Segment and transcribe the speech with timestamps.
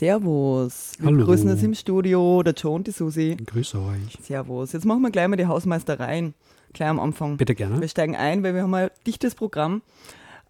[0.00, 0.92] Servus.
[0.98, 1.18] Wir Hallo.
[1.18, 3.36] begrüßen uns im Studio, der John und die Susi.
[3.44, 4.16] Grüße euch.
[4.22, 4.72] Servus.
[4.72, 6.32] Jetzt machen wir gleich mal die Hausmeistereien.
[6.72, 7.36] Gleich am Anfang.
[7.36, 7.82] Bitte gerne.
[7.82, 9.82] Wir steigen ein, weil wir haben ein dichtes Programm.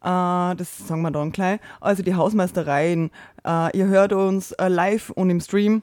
[0.02, 1.58] Äh, das sagen wir dann gleich.
[1.80, 3.10] Also die Hausmeistereien.
[3.44, 5.82] Äh, ihr hört uns äh, live und im Stream.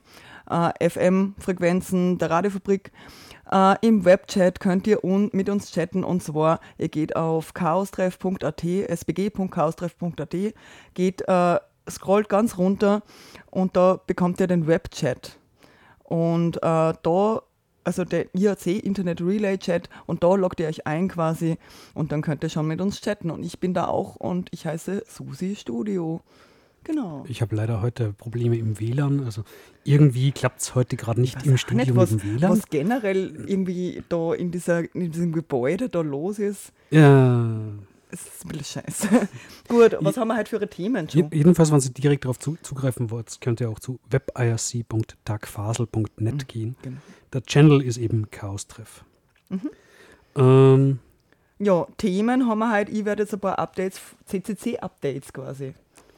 [0.49, 2.93] FM-Frequenzen der Radiofabrik.
[3.81, 10.35] Im Webchat könnt ihr un mit uns chatten und zwar, ihr geht auf chaostreff.at, sbg.chaostreff.at,
[10.93, 11.23] geht,
[11.89, 13.03] scrollt ganz runter
[13.51, 15.37] und da bekommt ihr den Webchat.
[16.03, 17.41] Und äh, da,
[17.83, 21.57] also der IRC Internet Relay Chat, und da loggt ihr euch ein quasi
[21.93, 23.29] und dann könnt ihr schon mit uns chatten.
[23.29, 26.21] Und ich bin da auch und ich heiße Susi Studio.
[26.87, 27.25] Genau.
[27.27, 29.25] Ich habe leider heute Probleme im WLAN.
[29.25, 29.43] Also
[29.83, 32.51] irgendwie klappt es heute gerade nicht im Studio nicht, was, mit dem WLAN.
[32.51, 36.71] was generell irgendwie da in, dieser, in diesem Gebäude da los ist.
[36.89, 37.49] Ja.
[38.09, 39.27] Es ist ein bisschen scheiße.
[39.67, 41.29] Gut, was haben wir heute für ihre Themen schon?
[41.31, 46.75] Jedenfalls, wenn Sie direkt darauf zu, zugreifen wollt, könnt ihr auch zu webirc.tagfasel.net gehen.
[46.81, 46.97] Genau.
[47.33, 49.03] Der Channel ist eben Chaos-Treff.
[49.49, 49.69] Mhm.
[50.35, 50.99] Ähm,
[51.59, 52.91] Ja, Themen haben wir heute.
[52.91, 55.73] Ich werde jetzt ein paar Updates, CCC-Updates quasi.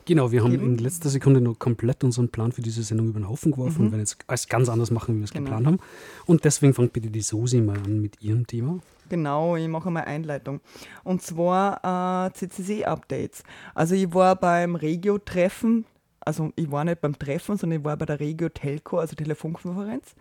[0.10, 0.66] Genau, wir haben Eben.
[0.66, 3.92] in letzter Sekunde noch komplett unseren Plan für diese Sendung über den Haufen geworfen und
[3.92, 5.46] werden jetzt alles ganz anders machen, wie wir es Mhm.
[5.46, 5.58] Genau.
[5.58, 5.80] geplant haben.
[6.26, 8.80] Und deswegen fangt bitte die Susi mal an mit ihrem Thema.
[9.08, 10.60] Genau, ich mache mal Einleitung.
[11.04, 13.44] Und zwar äh, CCC-Updates.
[13.74, 15.86] Also ich war beim Regio-Treffen,
[16.20, 20.14] also ich war nicht beim Treffen, sondern ich war bei der Regio-Telco, also Telefonkonferenz.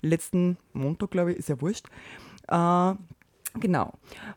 [0.00, 1.86] Letzten Montag, glaube ich, ist ja wurscht.
[2.48, 2.94] Äh,
[3.58, 3.92] genau.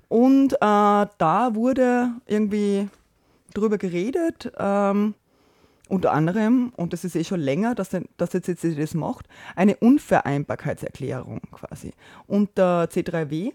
[0.09, 2.89] Und äh, da wurde irgendwie
[3.53, 5.15] drüber geredet, ähm,
[5.89, 9.27] unter anderem, und das ist eh schon länger, dass, der- dass der CCC das macht,
[9.55, 11.91] eine Unvereinbarkeitserklärung quasi.
[12.25, 13.53] Und der C3W, äh,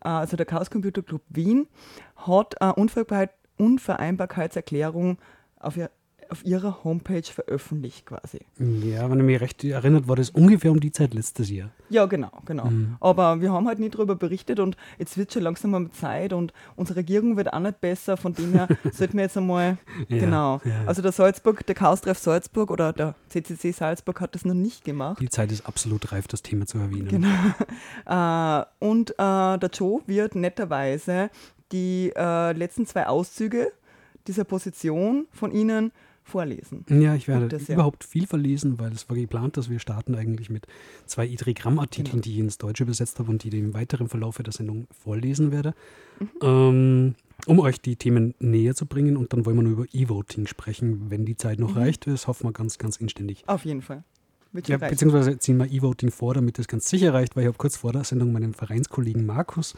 [0.00, 1.68] also der Chaos Computer Club Wien,
[2.16, 5.18] hat eine Unvereinbarkeit, Unvereinbarkeitserklärung
[5.60, 5.90] auf, ihr,
[6.32, 8.40] auf ihrer Homepage veröffentlicht quasi.
[8.58, 11.70] Ja, wenn ich mich recht erinnert, war das ungefähr um die Zeit letztes Jahr.
[11.90, 12.70] Ja, genau, genau.
[13.00, 16.52] Aber wir haben halt nie darüber berichtet und jetzt wird schon langsam mal Zeit und
[16.74, 18.16] unsere Regierung wird auch nicht besser.
[18.16, 19.76] Von dem her sollten wir jetzt einmal,
[20.08, 20.60] Ja, genau.
[20.64, 20.84] ja.
[20.86, 25.20] Also der Salzburg, der Chaos-Treff Salzburg oder der CCC Salzburg hat das noch nicht gemacht.
[25.20, 27.08] Die Zeit ist absolut reif, das Thema zu erwähnen.
[27.08, 27.28] Genau.
[28.06, 29.14] Äh, und äh,
[29.58, 31.30] der Joe wird netterweise
[31.72, 33.72] die äh, letzten zwei Auszüge
[34.26, 35.92] dieser Position von Ihnen
[36.24, 36.84] vorlesen.
[36.88, 37.74] Ja, ich werde sehr.
[37.76, 40.66] überhaupt viel verlesen, weil es war geplant, dass wir starten eigentlich mit
[41.06, 42.22] zwei Idrigramm-Artikeln, Genau.
[42.22, 45.52] die ich ins Deutsche übersetzt habe und die ich im weiteren Verlauf der Sendung vorlesen
[45.52, 45.74] werde,
[46.20, 46.28] Mhm.
[46.42, 47.14] ähm,
[47.46, 49.16] um euch die Themen näher zu bringen.
[49.16, 51.78] Und dann wollen wir nur über E-Voting sprechen, wenn die Zeit noch Mhm.
[51.78, 52.06] reicht.
[52.06, 53.42] Das hoffen wir ganz, ganz inständig.
[53.48, 54.04] Auf jeden Fall.
[54.52, 57.56] Wird Ja, beziehungsweise ziehen wir E-Voting vor, damit das ganz sicher reicht, weil ich habe
[57.56, 59.74] kurz vor der Sendung meinen Vereinskollegen Markus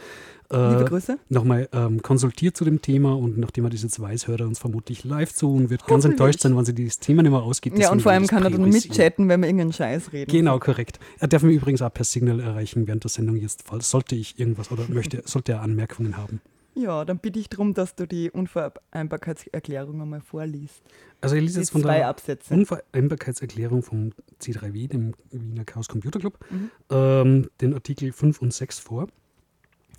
[0.51, 0.85] äh,
[1.29, 4.59] nochmal ähm, konsultiert zu dem Thema und nachdem er das jetzt weiß, hört er uns
[4.59, 7.79] vermutlich live zu und wird ganz enttäuscht sein, wenn sie dieses Thema nicht mehr ausgeht.
[7.79, 10.31] Ja, und vor allem kann er dann mitchatten, wenn wir irgendeinen Scheiß reden.
[10.31, 10.99] Genau, korrekt.
[11.21, 14.39] Er darf mich übrigens auch per Signal erreichen während der Sendung jetzt, falls sollte ich
[14.41, 16.41] irgendwas oder möchte, sollte er Anmerkungen haben.
[16.77, 20.83] Ja, dann bitte ich darum, dass du die Unvereinbarkeitserklärung einmal vorliest.
[21.21, 22.53] Also ich lese jetzt von der Absätze.
[22.53, 26.71] Unvereinbarkeitserklärung vom C3W, dem Wiener Chaos Computer Club, Mhm.
[26.91, 29.07] ähm, den Artikel 5 und 6 vor.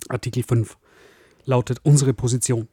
[0.08, 0.76] Artikel 5
[1.46, 2.68] lautet unsere Position.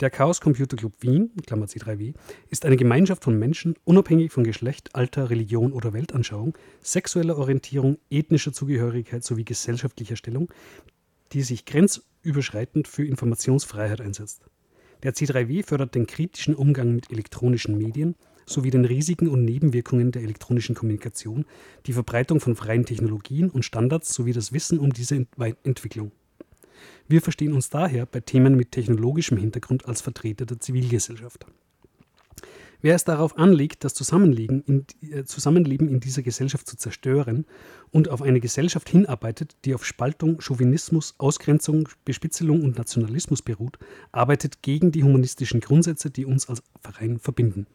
[0.00, 2.14] Der Chaos Computer Club Wien, Klammer C3W,
[2.50, 8.52] ist eine Gemeinschaft von Menschen, unabhängig von Geschlecht, Alter, Religion oder Weltanschauung, sexueller Orientierung, ethnischer
[8.52, 10.50] Zugehörigkeit sowie gesellschaftlicher Stellung,
[11.32, 11.64] die sich
[12.22, 14.42] grenzüberschreitend für Informationsfreiheit einsetzt.
[15.02, 20.22] Der C3W fördert den kritischen Umgang mit elektronischen Medien sowie den Risiken und Nebenwirkungen der
[20.22, 21.44] elektronischen Kommunikation,
[21.86, 25.26] die Verbreitung von freien Technologien und Standards sowie das Wissen um diese
[25.64, 26.12] Entwicklung.
[27.06, 31.46] Wir verstehen uns daher bei Themen mit technologischem Hintergrund als Vertreter der Zivilgesellschaft.
[32.80, 37.44] Wer es darauf anlegt, das Zusammenleben in, äh, Zusammenleben in dieser Gesellschaft zu zerstören
[37.90, 43.78] und auf eine Gesellschaft hinarbeitet, die auf Spaltung, Chauvinismus, Ausgrenzung, Bespitzelung und Nationalismus beruht,
[44.12, 47.66] arbeitet gegen die humanistischen Grundsätze, die uns als Verein verbinden.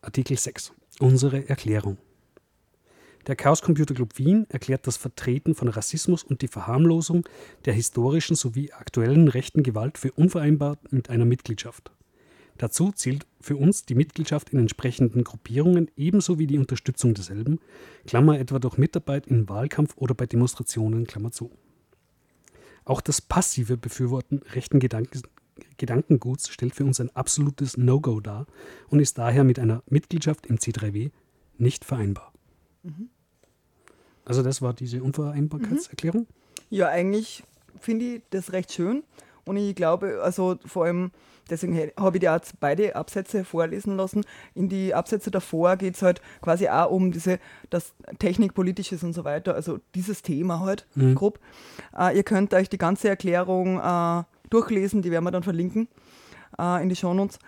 [0.00, 0.72] Artikel 6.
[1.00, 1.98] Unsere Erklärung.
[3.26, 7.28] Der Chaos Computer Club Wien erklärt das Vertreten von Rassismus und die Verharmlosung
[7.64, 11.90] der historischen sowie aktuellen rechten Gewalt für unvereinbar mit einer Mitgliedschaft.
[12.58, 17.60] Dazu zählt für uns die Mitgliedschaft in entsprechenden Gruppierungen ebenso wie die Unterstützung derselben,
[18.06, 21.50] Klammer etwa durch Mitarbeit im Wahlkampf oder bei Demonstrationen, Klammer zu.
[22.84, 25.22] Auch das passive Befürworten rechten Gedanken,
[25.76, 28.46] Gedankenguts stellt für uns ein absolutes No-Go dar
[28.88, 31.10] und ist daher mit einer Mitgliedschaft im C3W
[31.58, 32.32] nicht vereinbar.
[32.82, 33.10] Mhm.
[34.24, 36.26] Also das war diese Unvereinbarkeitserklärung.
[36.68, 37.44] Ja, eigentlich
[37.78, 39.04] finde ich das recht schön.
[39.44, 41.12] Und ich glaube, also vor allem,
[41.50, 44.24] deswegen habe ich dir auch beide Absätze vorlesen lassen.
[44.54, 47.38] In die Absätze davor geht es halt quasi auch um diese,
[47.70, 51.14] das Technikpolitisches und so weiter, also dieses Thema halt mhm.
[51.14, 51.38] grob.
[51.96, 55.88] Äh, ihr könnt euch die ganze Erklärung äh, durchlesen, die werden wir dann verlinken
[56.58, 57.38] äh, in die Shownotes.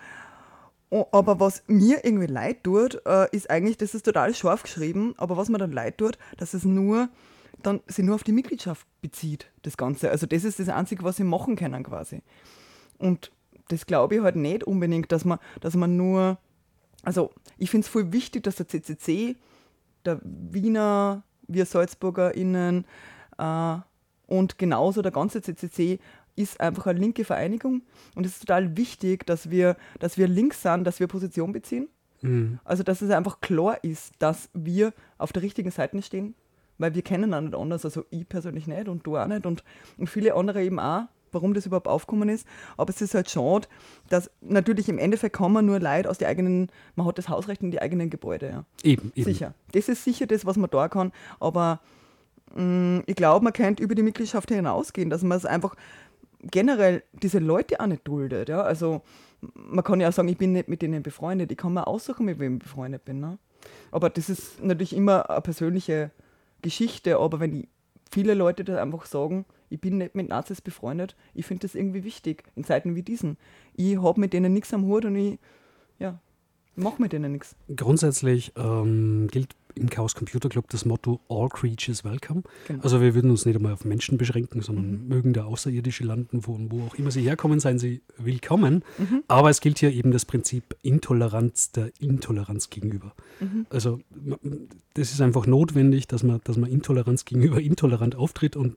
[1.11, 5.37] Aber was mir irgendwie leid tut, äh, ist eigentlich, das ist total scharf geschrieben, aber
[5.37, 7.09] was mir dann leid tut, dass es nur
[7.61, 10.09] dann sich nur auf die Mitgliedschaft bezieht, das Ganze.
[10.09, 12.21] Also das ist das Einzige, was sie machen können quasi.
[12.97, 13.31] Und
[13.69, 16.37] das glaube ich halt nicht unbedingt, dass man, dass man nur,
[17.03, 19.37] also ich finde es voll wichtig, dass der CCC,
[20.05, 22.85] der Wiener, wir SalzburgerInnen
[23.37, 23.75] äh,
[24.27, 25.99] und genauso der ganze CCC
[26.35, 27.81] ist einfach eine linke Vereinigung
[28.15, 31.89] und es ist total wichtig, dass wir, dass wir links sind, dass wir Position beziehen.
[32.21, 32.59] Mhm.
[32.63, 36.35] Also dass es einfach klar ist, dass wir auf der richtigen Seite stehen
[36.79, 37.85] weil wir kennen auch nicht anders.
[37.85, 39.63] Also ich persönlich nicht und du auch nicht und,
[39.97, 42.47] und viele andere eben auch, warum das überhaupt aufgekommen ist.
[42.77, 43.67] Aber es ist halt schade,
[44.09, 47.61] dass natürlich im Endeffekt kann man nur Leid aus den eigenen, man hat das Hausrecht
[47.61, 48.49] in die eigenen Gebäude.
[48.49, 48.65] Ja.
[48.83, 49.25] Eben, eben.
[49.25, 49.53] Sicher.
[49.71, 51.11] Das ist sicher das, was man da kann.
[51.39, 51.79] Aber
[52.55, 55.75] mh, mm, ich glaube, man könnte über die Mitgliedschaft hinausgehen, dass man es einfach
[56.41, 58.49] generell diese Leute auch nicht duldet.
[58.49, 58.61] Ja?
[58.61, 59.01] Also
[59.53, 61.51] man kann ja auch sagen, ich bin nicht mit denen befreundet.
[61.51, 63.19] Ich kann mir aussuchen, mit wem ich befreundet bin.
[63.19, 63.37] Ne?
[63.91, 66.11] Aber das ist natürlich immer eine persönliche
[66.61, 67.67] Geschichte, aber wenn
[68.11, 72.03] viele Leute das einfach sagen, ich bin nicht mit Nazis befreundet, ich finde das irgendwie
[72.03, 73.37] wichtig in Zeiten wie diesen.
[73.75, 75.39] Ich habe mit denen nichts am Hut und ich
[75.99, 76.19] ja,
[76.75, 77.55] mache mit denen nichts.
[77.75, 82.43] Grundsätzlich ähm, gilt im Chaos Computer Club das Motto All Creatures Welcome.
[82.67, 82.83] Genau.
[82.83, 85.07] Also wir würden uns nicht einmal auf Menschen beschränken, sondern mhm.
[85.07, 88.83] mögen da Außerirdische landen, von wo auch immer sie herkommen, seien sie willkommen.
[88.97, 89.23] Mhm.
[89.27, 93.13] Aber es gilt hier eben das Prinzip Intoleranz der Intoleranz gegenüber.
[93.39, 93.65] Mhm.
[93.69, 93.99] Also
[94.93, 98.75] das ist einfach notwendig, dass man, dass man Intoleranz gegenüber intolerant auftritt und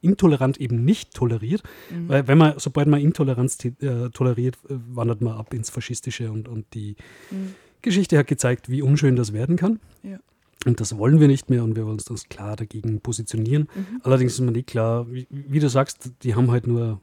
[0.00, 1.62] intolerant eben nicht toleriert.
[1.90, 2.08] Mhm.
[2.08, 6.48] Weil wenn man, sobald man Intoleranz äh, toleriert, äh, wandert man ab ins Faschistische und,
[6.48, 6.96] und die
[7.30, 7.54] mhm.
[7.82, 9.80] Geschichte hat gezeigt, wie unschön das werden kann.
[10.02, 10.18] Ja.
[10.66, 13.68] Und das wollen wir nicht mehr und wir wollen uns klar dagegen positionieren.
[13.74, 14.00] Mhm.
[14.02, 17.00] Allerdings ist mir nicht klar, wie, wie, du sagst, die haben halt nur,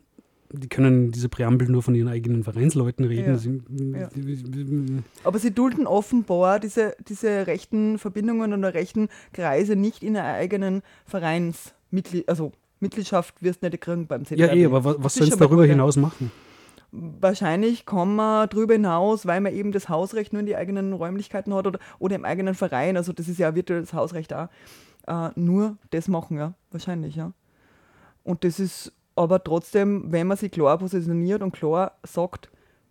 [0.52, 3.34] die können diese Präambel nur von ihren eigenen Vereinsleuten reden.
[3.34, 3.38] Ja.
[3.38, 3.62] Sie,
[3.98, 4.10] ja.
[4.14, 10.34] Die, Aber sie dulden offenbar diese, diese rechten Verbindungen und rechten Kreise nicht in einer
[10.34, 14.54] eigenen Vereinsmitglied, also Mitgliedschaft wirst du nicht kriegen beim CDR.
[14.54, 16.30] Ja, eh, aber was, was sollen sie darüber hinaus machen?
[17.20, 21.54] Wahrscheinlich kann man darüber hinaus, weil man eben das Hausrecht nur in die eigenen Räumlichkeiten
[21.54, 24.50] hat oder, oder im eigenen Verein, also das ist ja virtuelles Hausrecht da,
[25.08, 27.34] äh, nur das machen, ja, wahrscheinlich, ja.
[28.24, 32.50] Und das ist aber trotzdem, wenn man sich klar positioniert und klar sagt,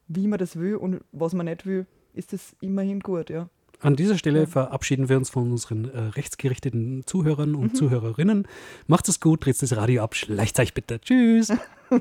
[0.08, 3.48] wie man das will und was man nicht will, ist das immerhin gut, ja.
[3.84, 4.46] An dieser Stelle ja.
[4.46, 7.76] verabschieden wir uns von unseren äh, rechtsgerichteten Zuhörern und mhm.
[7.76, 8.48] Zuhörerinnen.
[8.86, 10.98] Macht es gut, dreht das Radio ab, schleicht euch bitte.
[11.00, 11.52] Tschüss.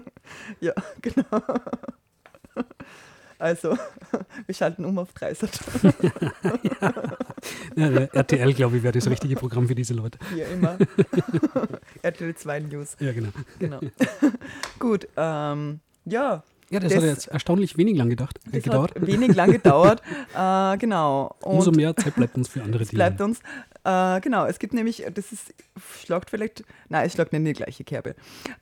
[0.62, 1.42] ja, genau.
[3.40, 3.78] Also,
[4.46, 5.50] wir schalten um auf 30.
[5.84, 6.94] ja.
[7.76, 10.18] ja, der RTL, glaube ich, wäre das richtige Programm für diese Leute.
[10.38, 10.78] Ja, immer.
[12.04, 12.96] RTL 2 News.
[13.02, 13.32] Ja, genau.
[13.60, 13.82] genau.
[14.80, 16.44] Gut, ähm, ja,
[16.74, 18.96] ja, das, das, hat jetzt erstaunlich wenig lang gedacht, äh, das gedauert.
[18.96, 20.02] Hat wenig lang gedauert,
[20.36, 21.36] äh, genau.
[21.42, 22.98] Und Umso mehr Zeit bleibt uns für andere Dinge.
[22.98, 23.40] bleibt uns,
[23.84, 25.54] äh, genau, es gibt nämlich, das ist,
[26.00, 28.16] schlagt vielleicht, nein, es schlagt nicht in die gleiche Kerbe.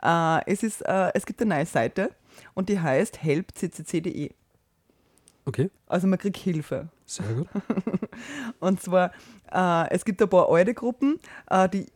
[0.03, 2.12] Äh, es, ist, äh, es gibt eine neue Seite
[2.53, 4.32] und die heißt helpccc.de.
[5.46, 5.70] Okay.
[5.88, 6.89] Also man kriegt Hilfe.
[7.06, 7.48] Sehr gut.
[8.60, 9.12] und zwar,
[9.51, 11.20] äh, es gibt ein paar alte Gruppen,
[11.74, 11.88] die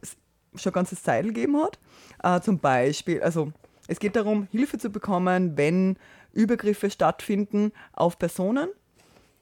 [0.56, 2.44] schon ganzes Zeit gegeben hat.
[2.44, 3.52] zum Beispiel, also
[3.88, 5.98] es geht darum, Hilfe zu bekommen, wenn
[6.34, 8.70] Übergriffe stattfinden auf Personen.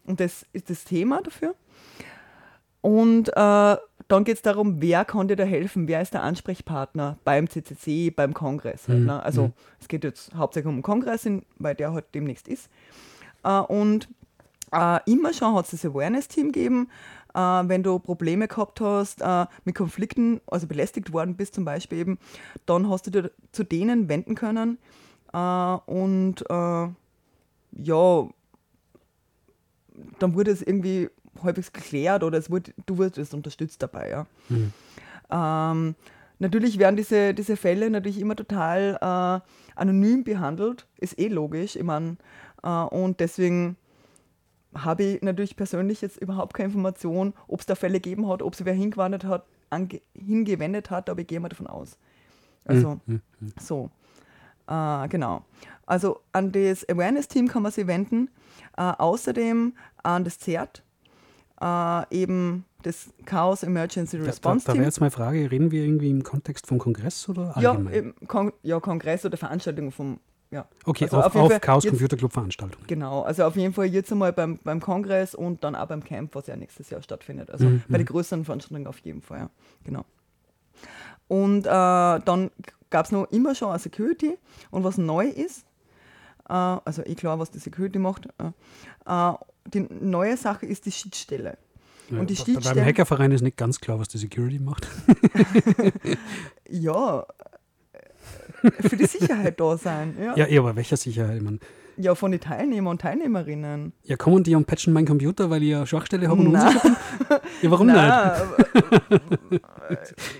[0.06, 1.56] Und das ist das Thema dafür.
[2.82, 3.78] Und äh,
[4.10, 8.12] dann geht es darum, wer kann dir da helfen, wer ist der Ansprechpartner beim CCC,
[8.12, 8.90] beim Kongress.
[8.90, 9.06] Halt, mhm.
[9.06, 9.24] ne?
[9.24, 9.54] Also mhm.
[9.80, 12.70] es geht jetzt hauptsächlich um den Kongress, weil der halt demnächst ist.
[13.44, 14.10] Äh, und
[14.74, 16.90] äh, immer schon hat es das Awareness-Team gegeben,
[17.34, 22.00] äh, wenn du Probleme gehabt hast, äh, mit Konflikten, also belästigt worden bist zum Beispiel
[22.00, 22.20] eben,
[22.66, 24.78] dann hast du dir zu denen wenden können
[25.34, 26.88] äh, und äh,
[27.76, 28.30] ja,
[30.20, 31.10] dann wurde es irgendwie
[31.42, 34.10] halbwegs geklärt oder es wurde, du wurdest unterstützt dabei.
[34.10, 34.28] Ja.
[34.50, 34.74] Mhm.
[35.32, 35.96] Ähm,
[36.40, 41.76] natürlich werden diese, diese Fälle natürlich immer total äh, anonym behandelt, ist eh logisch.
[41.76, 42.18] Ich meine,
[42.64, 43.76] Äh, und deswegen
[44.76, 48.56] habe ich natürlich persönlich jetzt überhaupt keine Information, ob es da Fälle gegeben hat, ob
[48.56, 49.46] sie wer hingewandt hat,
[50.14, 51.98] hingewendet hat, aber ich gehe mal davon aus.
[52.66, 53.22] Also Mhm.
[53.60, 53.90] so.
[54.68, 55.44] Äh, genau.
[55.86, 58.30] Also an das Awareness-Team kann man sich wenden.
[58.78, 60.84] Äh, außerdem an das CERT,
[61.62, 64.86] äh, eben das Chaos Emergency Da, da, Response da wäre Team.
[64.86, 67.94] jetzt meine Frage, reden wir irgendwie im Kontext vom Kongress oder Ja, allgemein?
[67.94, 70.20] im Kon ja, Kongress oder Veranstaltung vom,
[70.54, 70.66] ja.
[70.86, 72.86] okay, also auf, auf auf Chaos Computer Club Veranstaltungen.
[72.88, 76.34] Genau, also auf jeden Fall jetzt einmal beim, beim Kongress und dann auch beim Camp,
[76.36, 77.50] was ja nächstes Jahr stattfindet.
[77.52, 79.50] Also Mhm, bei den größeren Veranstaltungen auf jeden Fall, ja.
[79.84, 80.06] Genau.
[81.28, 82.52] Und äh, dann
[82.90, 84.38] gab es noch immer schon eine Security
[84.72, 85.66] und was neu ist,
[86.48, 88.52] äh, also eh klar, was die Security macht, äh,
[89.32, 89.34] äh,
[89.66, 91.58] die neue Sache ist die Schiedsstelle.
[92.10, 94.88] Und die Ja, beim Schiedsstelle- Hackerverein ist nicht ganz klar, was die Security macht.
[96.70, 97.26] Ja,
[98.82, 100.16] für die Sicherheit da sein.
[100.36, 101.38] Ja, Ja, aber welcher Sicherheit?
[101.38, 101.60] Ich mein,
[101.96, 103.94] ja von den Teilnehmern und Teilnehmerinnen.
[104.04, 106.76] ja, kommen die und patchen meinen Computer, weil ich eine Schwachstelle habe und Nein.
[107.62, 107.96] Ja, warum nicht?
[107.96, 108.32] Nein,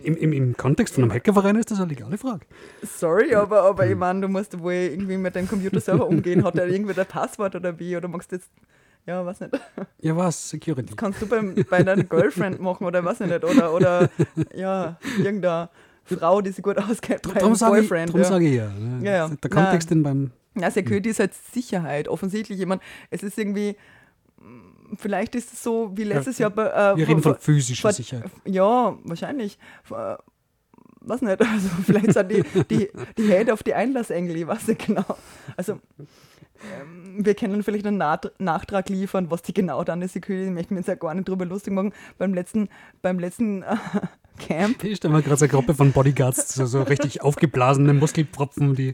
[0.04, 2.46] Im, im, Im Kontext von einem Hackerverein ist das eine legale Frage.
[2.82, 3.92] Sorry, aber, aber Hm.
[3.92, 6.44] ich meine, du musst wohl irgendwie mit deinem Computer selber umgehen.
[6.44, 7.96] Hat er irgendwie ein Passwort oder wie?
[7.96, 8.50] Oder magst du jetzt,
[9.06, 9.60] ja, weiß nicht.
[10.02, 10.50] Ja, was?
[10.50, 10.88] Security.
[10.88, 13.44] Das kannst du beim, bei deiner Girlfriend machen oder weiß ich nicht.
[13.44, 14.10] Oder, oder
[14.56, 15.70] ja, irgendeine
[16.06, 18.12] Frau, die sich gut auskennt bei Darum einem sage ich, Boyfriend.
[18.12, 18.28] drum ja.
[18.28, 18.70] sage ich ja.
[18.70, 19.06] ne?
[19.06, 19.28] Ja, ja.
[19.30, 20.32] Der Kontext in beim.
[20.56, 22.60] Ja, Security ist halt Sicherheit, offensichtlich.
[22.60, 23.76] Ich meine, es ist irgendwie,
[24.38, 26.66] mm, vielleicht ist es so wie letztes Ja, Jahr bei.
[26.68, 28.30] Äh, Wir reden von physischer Sicherheit.
[28.46, 29.58] Ja, wahrscheinlich.
[29.90, 30.16] Äh,
[31.06, 34.86] Was nicht, also vielleicht sind die, die, die Hate auf die Einlassengel, ich weiß nicht
[34.86, 35.06] genau.
[35.58, 35.80] Also
[36.82, 40.16] ähm, wir können vielleicht einen Naht Nachtrag liefern, was die genau dann ist.
[40.16, 41.94] Ich möchte mir jetzt ja gar nicht drüber lustig machen.
[42.18, 42.70] Beim letzten,
[43.02, 43.76] beim letzten äh,
[44.40, 48.76] Camp, Ich stelle mir gerade so eine Gruppe von Bodyguards, so, so richtig aufgeblasene Muskelpropfen,
[48.76, 48.94] die.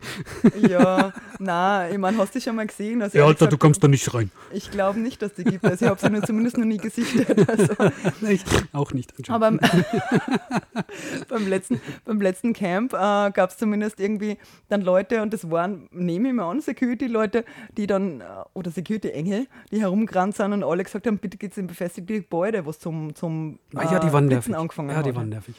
[0.68, 3.02] ja, na, ich meine, hast du schon mal gesehen?
[3.02, 4.32] Also Ja, Alter, du gesagt, kommst da nicht rein.
[4.54, 5.64] Ich glaube nicht, dass die gibt.
[5.66, 7.48] Also ich habe sie nur zumindest noch nie gesichtet.
[7.50, 7.74] Also.
[8.22, 8.44] Nein, ich
[8.74, 9.14] auch nicht.
[9.30, 9.52] Aber
[11.30, 12.98] beim, letzten, beim letzten Camp äh,
[13.32, 17.46] gab es zumindest irgendwie dann Leute, und das waren, nehme ich mal an, Security-Leute,
[17.78, 21.68] die dann, äh, oder Security-Engel, die herumgerannt sind und alle gesagt haben, bitte geht's in
[21.68, 24.56] befestigte Gebäude, was zum, zum Ah, ja, die waren Blitzen nervig.
[24.62, 25.16] angefangen Ja, die hat.
[25.16, 25.56] waren nervig.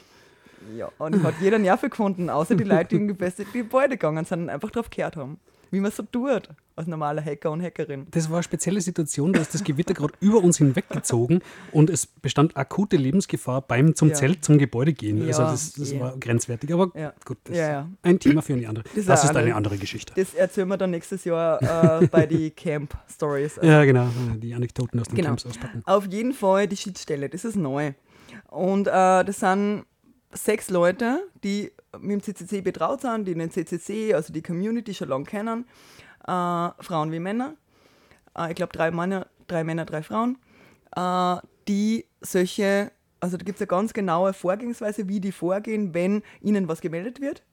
[0.77, 4.41] Ja, und hat jeder Nerv gefunden, außer die Leute, die in befestigte Gebäude gegangen sind
[4.43, 5.39] und einfach drauf gehört haben.
[5.73, 8.05] Wie man so tut, als normaler Hacker und Hackerin.
[8.11, 12.05] Das war eine spezielle Situation, da ist das Gewitter gerade über uns hinweggezogen und es
[12.05, 14.15] bestand akute Lebensgefahr beim zum Ja.
[14.15, 15.25] Zelt zum Gebäude gehen.
[15.25, 15.99] also Ja, das, das ja.
[16.01, 16.87] war grenzwertig, aber
[17.25, 18.83] gut, das ist ein Thema für eine andere.
[18.93, 20.13] Das Das, ist eine eine andere Geschichte.
[20.15, 23.59] Das erzählen wir dann nächstes Jahr äh, bei den Camp-Stories.
[23.63, 25.29] Ja, genau, die Anekdoten aus den Genau.
[25.29, 25.83] Camps auspacken.
[25.85, 27.93] Auf jeden Fall die Schiedsstelle, das ist neu.
[28.51, 29.85] Und äh, das sind
[30.33, 35.07] sechs Leute, die mit dem CCC betraut sind, die den CCC, also die Community schon
[35.07, 35.65] lange kennen,
[36.27, 37.55] äh, Frauen wie Männer.
[38.37, 40.37] Äh, ich glaube, drei Männer, drei Männer, drei Frauen,
[40.97, 41.37] äh,
[41.69, 42.91] die solche,
[43.21, 47.21] also da gibt es eine ganz genaue Vorgehensweise, wie die vorgehen, wenn ihnen was gemeldet
[47.21, 47.43] wird.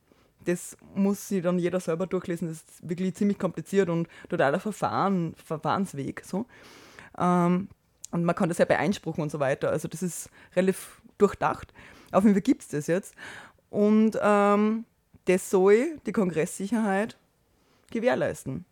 [0.46, 2.48] Das muss sich dann jeder selber durchlesen.
[2.48, 6.24] Das ist wirklich ziemlich kompliziert und totaler Verfahren, Verfahrensweg.
[6.24, 6.46] So.
[7.16, 7.68] Ähm,
[8.10, 9.70] und man kann das ja beeinspruchen und so weiter.
[9.70, 11.72] Also das ist relativ durchdacht.
[12.12, 13.14] Auf jeden Fall gibt es das jetzt.
[13.70, 14.84] Und ähm,
[15.26, 17.18] das soll die Kongresssicherheit
[17.90, 18.64] gewährleisten.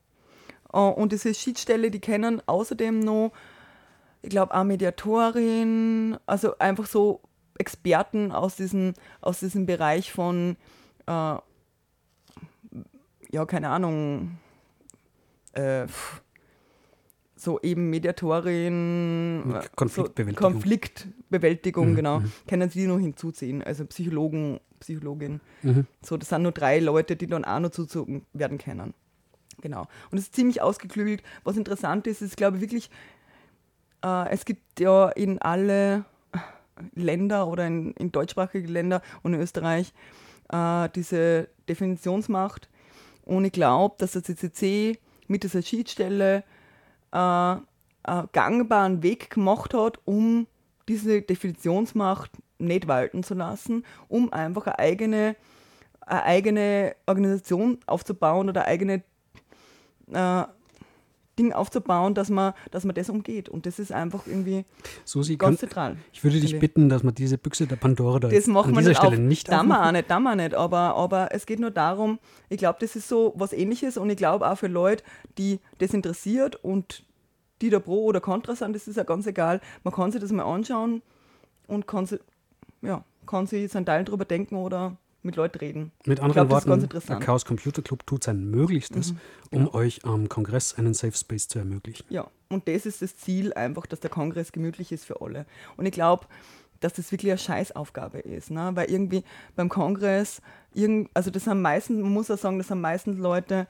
[0.72, 3.32] Äh, und diese Schiedsstelle, die kennen außerdem noch,
[4.22, 7.20] ich glaube, auch Mediatorin, also einfach so
[7.58, 10.56] Experten aus diesem, aus diesem Bereich von,
[11.06, 11.36] äh,
[13.30, 14.38] ja, keine Ahnung,
[15.52, 15.86] äh,
[17.36, 20.50] so eben Mediatorin, äh, Konfliktbewältigung.
[20.50, 22.20] So Konfliktbewältigung, Mhm, genau.
[22.20, 22.32] mhm.
[22.48, 25.40] Können Sie noch hinzuziehen, also Psychologen, Psychologin.
[25.62, 25.86] Mhm.
[26.02, 28.94] So, das sind nur drei Leute, die dann auch noch zuzogen werden können.
[29.60, 29.86] Genau.
[30.10, 31.22] Und es ist ziemlich ausgeklügelt.
[31.44, 32.90] Was interessant ist, ist, glaube ich, wirklich,
[34.04, 36.04] äh, es gibt ja in alle
[36.94, 39.92] Länder oder in, in deutschsprachige Länder und in Österreich
[40.50, 42.68] äh, diese Definitionsmacht.
[43.24, 46.44] Und ich glaube, dass der CCC mit dieser Schiedsstelle
[47.12, 47.56] äh,
[48.32, 50.46] gangbaren Weg gemacht hat, um
[50.88, 55.36] diese Definitionsmacht nicht walten zu lassen, um einfach eine eigene,
[56.00, 59.02] eine eigene Organisation aufzubauen oder eine eigene
[60.12, 60.44] äh,
[61.38, 63.48] Ding aufzubauen, dass man, dass man das umgeht.
[63.48, 64.64] Und das ist einfach irgendwie
[65.04, 65.96] Susi, ganz kann, zentral.
[66.12, 68.96] ich würde dich bitten, dass wir diese Büchse der Pandora da Das an dieser nicht
[68.96, 69.18] Stelle auf.
[69.18, 69.82] nicht da wir aufmachen.
[69.88, 70.54] auch nicht, da wir nicht.
[70.54, 74.16] Aber, aber es geht nur darum, ich glaube, das ist so was ähnliches und ich
[74.16, 75.04] glaube auch für Leute,
[75.38, 77.04] die das interessiert und
[77.62, 79.60] die da pro oder contra sind, das ist ja ganz egal.
[79.82, 81.02] Man kann sich das mal anschauen
[81.66, 82.20] und kann sich,
[82.82, 85.92] ja, kann sich seinen Teil drüber denken oder mit Leuten reden.
[86.04, 87.18] Mit anderen glaub, Worten, der.
[87.18, 89.14] Chaos Computer Club tut sein Möglichstes,
[89.50, 89.68] genau.
[89.68, 92.06] um euch am Kongress einen Safe Space zu ermöglichen.
[92.08, 95.46] Ja, und das ist das Ziel einfach, dass der Kongress gemütlich ist für alle.
[95.76, 96.26] Und ich glaube,
[96.80, 98.70] dass das wirklich eine Scheißaufgabe ist, ne?
[98.74, 100.40] weil irgendwie beim Kongress,
[100.74, 103.66] irgend, also das sind meistens, man muss auch sagen, das sind meistens Leute,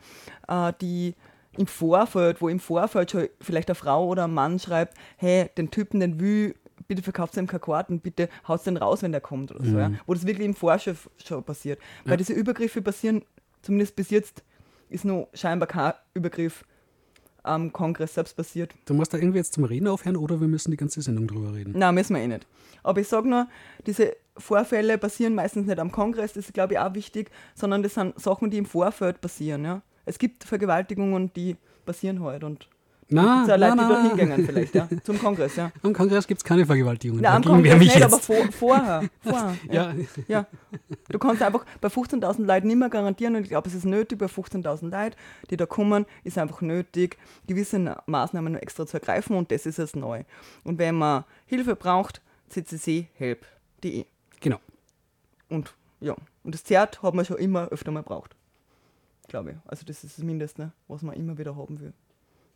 [0.49, 1.15] äh, die
[1.57, 5.71] im Vorfeld, wo im Vorfeld schon vielleicht eine Frau oder ein Mann schreibt, hey, den
[5.71, 6.55] Typen, den will,
[6.89, 9.93] bitte verkauft ihm keine Karten, bitte haut den raus, wenn der kommt oder so, ja?
[10.07, 11.81] wo das wirklich im Vorfeld schon passiert.
[12.05, 13.23] Weil diese Übergriffe passieren,
[13.63, 14.43] zumindest bis jetzt,
[14.89, 16.65] ist noch scheinbar kein Übergriff
[17.47, 18.75] am Kongress selbst passiert.
[18.85, 21.55] Du musst da irgendwie jetzt zum Reden aufhören oder wir müssen die ganze Sendung drüber
[21.55, 21.75] reden.
[21.77, 22.47] Nein, müssen wir eh nicht.
[22.83, 23.49] Aber ich sage nur,
[23.87, 27.95] diese Vorfälle passieren meistens nicht am Kongress, das ist, glaube ich, auch wichtig, sondern das
[27.95, 29.65] sind Sachen, die im Vorfeld passieren.
[29.65, 29.83] Ja?
[30.05, 32.69] Es gibt Vergewaltigungen, die passieren halt und
[33.09, 34.17] Na, es sind na, Leute, die na.
[34.25, 35.71] hingehen vielleicht, ja, zum Kongress, ja.
[35.83, 37.23] Am Kongress gibt es keine Vergewaltigungen.
[37.23, 38.25] Nein, am Kongress nicht, aber jetzt.
[38.27, 39.09] vor, vorher.
[39.21, 39.93] vorher ja.
[39.93, 40.47] Ja, ja.
[41.09, 44.19] Du kannst einfach bei 15.000 Leuten nicht mehr garantieren und ich glaube, es ist nötig,
[44.19, 45.15] bei 15.000 Leuten,
[45.51, 49.67] die da kommen, ist einfach nötig, gewisse Na- Maßnahmen noch extra zu ergreifen und das
[49.67, 50.25] ist es neu.
[50.65, 54.05] Und wenn man Hilfe braucht, ccc-help.de.
[54.41, 54.59] genau.
[55.49, 58.35] Und ja, und das Zert hat man schon immer öfter mal braucht.
[59.29, 59.57] Glaube ich.
[59.67, 61.93] Also das ist das Mindeste, was man immer wieder haben will.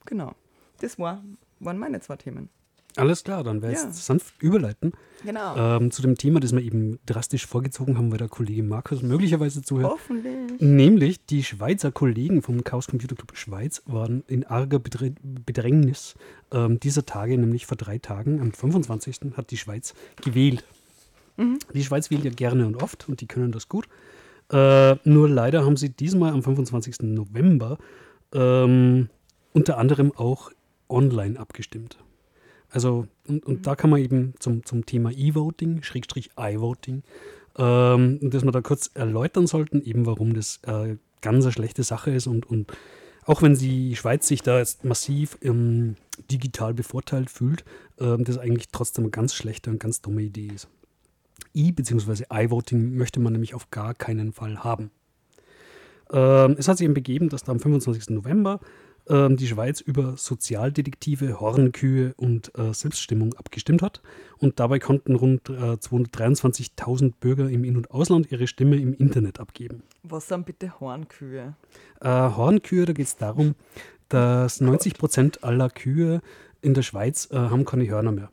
[0.07, 0.35] Genau.
[0.81, 1.23] Das war,
[1.61, 2.49] waren meine zwei Themen.
[2.97, 3.87] Alles klar, dann werde ich Ja.
[3.87, 4.93] jetzt sanft überleiten
[5.25, 5.77] Genau.
[5.77, 9.63] ähm, zu dem Thema, das wir eben drastisch vorgezogen haben, weil der Kollege Markus möglicherweise
[9.63, 9.93] zuhört.
[9.93, 10.61] Hoffentlich.
[10.61, 16.17] Nämlich die Schweizer Kollegen vom Chaos Computer Club Schweiz waren in arger Bedr- Bedrängnis
[16.51, 19.37] ähm, dieser Tage, nämlich vor drei Tagen, am 25.
[19.37, 20.65] hat die Schweiz gewählt.
[21.73, 23.87] Die Schweiz wählt ja gerne und oft und die können das gut.
[24.53, 26.97] Äh, nur leider haben sie diesmal am 25.
[27.03, 27.79] November
[28.35, 29.09] ähm,
[29.53, 30.51] unter anderem auch
[30.89, 31.99] online abgestimmt.
[32.71, 37.03] Also, und, und da kann man eben zum, zum Thema E-Voting, Schrägstrich iVoting,
[37.59, 42.13] ähm, das wir da kurz erläutern sollten, eben warum das äh, ganz eine schlechte Sache
[42.13, 42.73] ist und, und
[43.25, 45.97] auch wenn die Schweiz sich da jetzt massiv ähm,
[46.31, 47.65] digital bevorteilt fühlt,
[47.99, 50.69] ähm, das eigentlich trotzdem eine ganz schlechte und ganz dumme Idee ist.
[51.55, 52.25] E- bzw.
[52.33, 54.91] iVoting möchte man nämlich auf gar keinen Fall haben.
[56.13, 58.11] Ähm, es hat sich eben begeben, dass da am 25.
[58.11, 58.61] November
[59.09, 64.03] ähm, die Schweiz über Sozialdetektive, Hornkühe und äh, Selbststimmung abgestimmt hat.
[64.39, 69.41] Und dabei konnten rund äh, 223.000 Bürger im In- und Ausland ihre Stimme im Internet
[69.41, 69.83] abgeben.
[70.03, 71.55] Was sind bitte Hornkühe?
[72.01, 73.55] Äh, Hornkühe, da geht es darum,
[74.09, 76.21] dass 90 Prozent aller Kühe
[76.63, 78.31] in der Schweiz äh, haben keine Hörner mehr.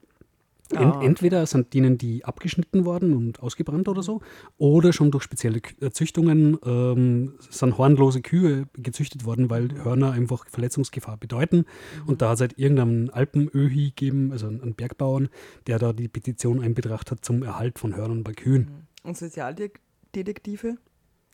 [0.76, 1.02] Ah.
[1.02, 4.22] Entweder sind denen die abgeschnitten worden und ausgebrannt oder so,
[4.58, 10.46] oder schon durch spezielle äh, Züchtungen ähm, sind hornlose Kühe gezüchtet worden, weil Hörner einfach
[10.50, 11.66] Verletzungsgefahr bedeuten.
[12.06, 15.30] Und da hat es halt irgendeinen Alpenöhi gegeben, also einen Bergbauern,
[15.68, 18.88] der da die Petition einbetracht hat zum Erhalt von Hörnern bei Kühen.
[19.04, 20.78] Und Sozialdetektive?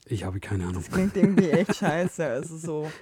[0.05, 0.83] Ich habe keine Ahnung.
[0.83, 2.25] Das klingt irgendwie echt scheiße.
[2.25, 2.87] Also so.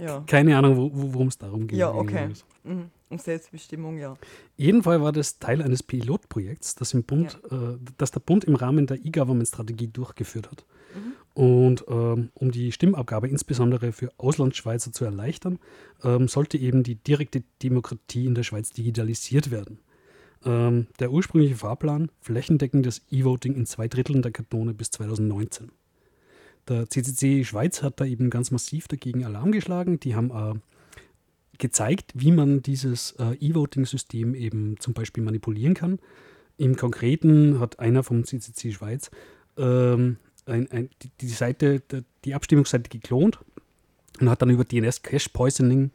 [0.00, 0.22] Ja.
[0.28, 1.76] Keine Ahnung, wo- wo- worum es darum geht.
[1.76, 2.28] Ja, okay.
[2.62, 2.84] Mhm.
[3.10, 4.16] Um Selbstbestimmung, ja.
[4.56, 8.86] Jedenfalls war das Teil eines Pilotprojekts, das, im Bund, äh, das der Bund im Rahmen
[8.86, 10.66] der E-Government-Strategie durchgeführt hat.
[11.34, 15.58] Und ähm, um die Stimmabgabe insbesondere für Auslandsschweizer zu erleichtern,
[16.02, 19.78] ähm, sollte eben die direkte Demokratie in der Schweiz digitalisiert werden.
[20.44, 25.70] Ähm, der ursprüngliche Fahrplan, flächendeckendes E-Voting in zwei Dritteln der Kantone bis 2019.
[26.68, 30.00] Der CCC Schweiz hat da eben ganz massiv dagegen Alarm geschlagen.
[30.00, 30.58] Die haben äh,
[31.58, 35.98] gezeigt, wie man dieses äh, E-Voting-System eben zum Beispiel manipulieren kann.
[36.56, 39.10] Im Konkreten hat einer vom CCC Schweiz
[39.56, 40.16] ähm,
[40.46, 40.90] ein, ein,
[41.20, 41.82] die, Seite,
[42.24, 43.38] die, Abstimmungsseite geklont
[44.20, 45.90] und hat dann über DNS-Cache-Poisoning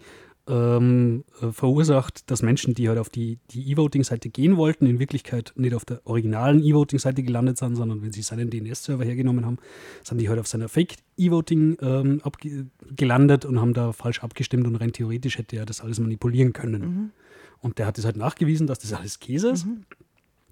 [0.47, 5.53] ähm, äh, verursacht, dass Menschen, die halt auf die, die E-Voting-Seite gehen wollten, in Wirklichkeit
[5.55, 9.57] nicht auf der originalen E-Voting-Seite gelandet sind, sondern wenn sie seinen DNS-Server hergenommen haben,
[10.03, 14.75] sind die halt auf seiner Fake-E-Voting ähm, abge- gelandet und haben da falsch abgestimmt und
[14.75, 17.13] rein theoretisch hätte er das alles manipulieren können.
[17.61, 19.65] Und der hat es halt nachgewiesen, dass das alles Käse ist.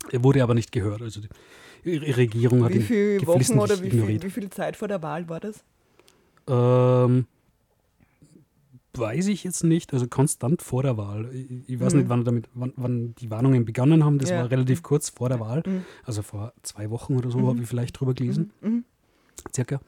[0.09, 1.01] Er wurde aber nicht gehört.
[1.01, 1.19] Also
[1.83, 2.77] die Regierung hat Wie
[3.17, 5.63] ihn Wochen oder wie viel, wie viel Zeit vor der Wahl war das?
[6.47, 7.25] Ähm,
[8.93, 11.29] weiß ich jetzt nicht, also konstant vor der Wahl.
[11.33, 14.19] Ich, ich weiß nicht, wann, damit, wann, wann die Warnungen begonnen haben.
[14.19, 14.39] Das Ja.
[14.39, 15.63] war relativ kurz vor der Wahl.
[15.65, 15.85] Mhm.
[16.03, 18.51] Also vor zwei Wochen oder so habe ich vielleicht drüber gelesen.
[18.61, 18.83] Mhm.
[19.53, 19.79] Circa.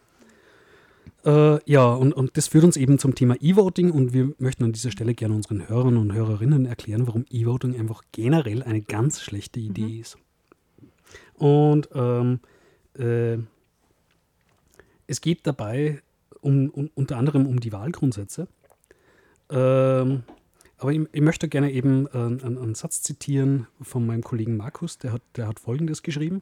[1.26, 4.74] Äh, ja, und, und das führt uns eben zum Thema E-Voting und wir möchten an
[4.74, 9.60] dieser Stelle gerne unseren Hörern und Hörerinnen erklären, warum E-Voting einfach generell eine ganz schlechte
[9.60, 10.18] Idee ist.
[11.36, 12.40] Und ähm,
[12.98, 13.38] äh,
[15.08, 16.02] es geht dabei
[16.42, 18.48] um, um, unter anderem um die Wahlgrundsätze.
[19.54, 20.24] Ähm,
[20.78, 24.98] aber ich, ich möchte gerne eben äh, einen, einen Satz zitieren von meinem Kollegen Markus,
[24.98, 26.42] der hat, der hat Folgendes geschrieben.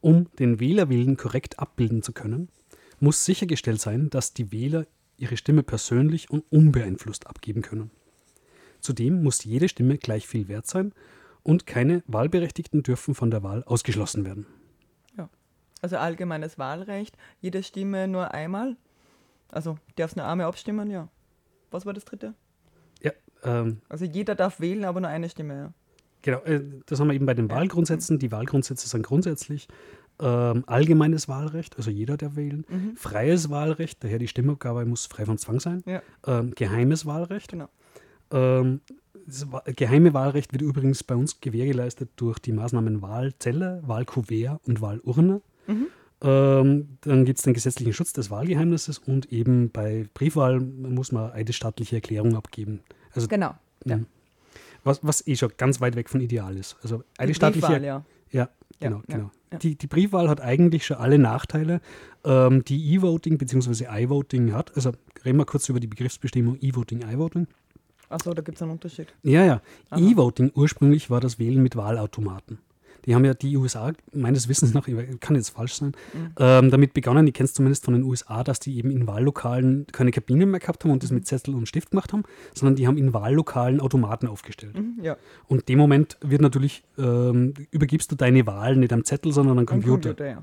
[0.00, 2.48] Um den Wählerwillen korrekt abbilden zu können,
[3.00, 7.90] muss sichergestellt sein, dass die Wähler ihre Stimme persönlich und unbeeinflusst abgeben können.
[8.80, 10.92] Zudem muss jede Stimme gleich viel wert sein
[11.42, 14.46] und keine Wahlberechtigten dürfen von der Wahl ausgeschlossen werden.
[15.84, 18.78] Also allgemeines Wahlrecht, jede Stimme nur einmal.
[19.52, 21.10] Also darf nur einmal abstimmen, ja.
[21.74, 22.34] Was war das dritte?
[23.02, 25.72] Ja, ähm, Also jeder darf wählen, aber nur eine Stimme, ja.
[26.22, 26.38] genau.
[26.44, 28.18] Äh, das haben wir eben bei den Wahlgrundsätzen.
[28.18, 29.68] Die Wahlgrundsätze sind grundsätzlich
[30.20, 32.64] ähm, allgemeines Wahlrecht, also jeder darf wählen.
[32.96, 35.82] Freies Wahlrecht, daher die Stimmabgabe muss frei von Zwang sein.
[35.86, 37.50] Ja, Ähm, geheimes Wahlrecht.
[37.50, 37.68] genau.
[38.30, 38.80] Ähm,
[39.26, 45.40] das geheime Wahlrecht wird übrigens bei uns gewährleistet durch die Maßnahmen Wahlzelle, Wahlkuvert und Wahlurne.
[45.66, 45.86] Mhm.
[46.24, 51.30] Ähm, dann gibt es den gesetzlichen Schutz des Wahlgeheimnisses und eben bei Briefwahl muss man
[51.32, 52.80] eidesstattliche Erklärung abgeben.
[53.12, 53.54] Also Genau.
[53.84, 53.98] Ja.
[53.98, 54.06] Mhm.
[54.84, 56.76] was, was eh schon ganz weit weg von ideal ist.
[56.82, 58.04] Also Die eidesstattliche Briefwahl, ja.
[58.30, 58.48] ja, Ja,
[58.80, 59.30] genau, ja, genau.
[59.52, 59.58] ja.
[59.58, 61.80] Die, die Briefwahl hat eigentlich schon alle Nachteile,
[62.24, 63.84] ähm, die E-Voting bzw.
[63.90, 64.74] I-Voting hat.
[64.76, 64.92] Also
[65.24, 67.46] reden wir kurz über die Begriffsbestimmung E-Voting, I-Voting.
[68.08, 69.08] Achso, da gibt es einen Unterschied.
[69.22, 69.60] Ja, ja.
[69.94, 72.58] E-Voting ursprünglich war das Wählen mit Wahlautomaten.
[73.06, 76.32] Die haben ja die USA, meines Wissens nach, ich kann jetzt falsch sein, Mhm.
[76.38, 79.86] ähm, damit begonnen, ich kenne es zumindest von den USA, dass die eben in Wahllokalen
[79.92, 81.16] keine Kabinen mehr gehabt haben und das Mhm.
[81.16, 82.22] mit Zettel und Stift gemacht haben,
[82.54, 84.78] sondern die haben in Wahllokalen Automaten aufgestellt.
[84.78, 89.04] Mhm, ja, Und in dem Moment wird natürlich, ähm, übergibst du deine Wahl nicht am
[89.04, 90.10] Zettel, sondern am Computer.
[90.14, 90.42] Computer, ja.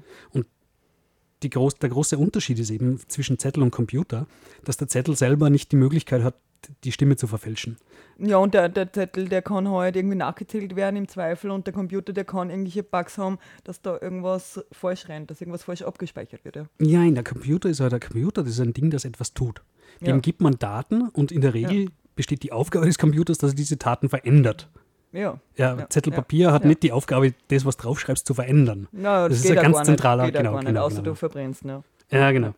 [1.43, 4.27] Die groß, der große Unterschied ist eben zwischen Zettel und Computer,
[4.63, 6.35] dass der Zettel selber nicht die Möglichkeit hat,
[6.83, 7.77] die Stimme zu verfälschen.
[8.17, 11.73] Ja, und der, der Zettel, der kann halt irgendwie nachgezählt werden im Zweifel und der
[11.73, 16.45] Computer, der kann irgendwelche Bugs haben, dass da irgendwas falsch rennt, dass irgendwas falsch abgespeichert
[16.45, 16.55] wird.
[16.57, 16.65] Ja.
[16.79, 19.61] Ja, in der Computer ist ja der Computer, das ist ein Ding, das etwas tut.
[20.01, 20.17] Dem Ja.
[20.17, 23.77] gibt man Daten und in der Regel besteht die Aufgabe des Computers, dass er diese
[23.77, 24.69] Daten verändert.
[25.13, 26.67] Ja, Ja, Ja, Zettel ja, Papier hat ja.
[26.69, 28.87] nicht die Aufgabe, das, was draufschreibst, zu verändern.
[28.91, 30.95] Na, Das ist geht ein ja ganz zentraler- nicht, geht ja genau, nicht, genau, außer
[30.97, 31.09] genau.
[31.09, 31.65] du verbrennst.
[31.65, 31.83] Ne?
[32.11, 32.53] Ja, genau.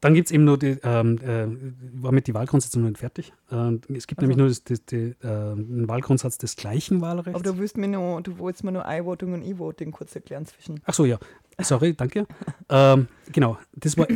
[0.00, 3.32] Dann gibt es eben nur die, ähm, äh, war mit die nicht fertig.
[3.50, 4.28] Ähm, es gibt Ach so.
[4.28, 7.34] nämlich nur das, das, die, äh, einen Wahlgrundsatz des gleichen Wahlrechts.
[7.34, 10.80] Aber du willst mir nur, du wolltest mir nur I-Voting und E-Voting kurz erklären zwischen.
[10.84, 11.18] Ach so, ja.
[11.60, 12.26] Sorry, danke.
[12.68, 14.06] ähm, genau, das war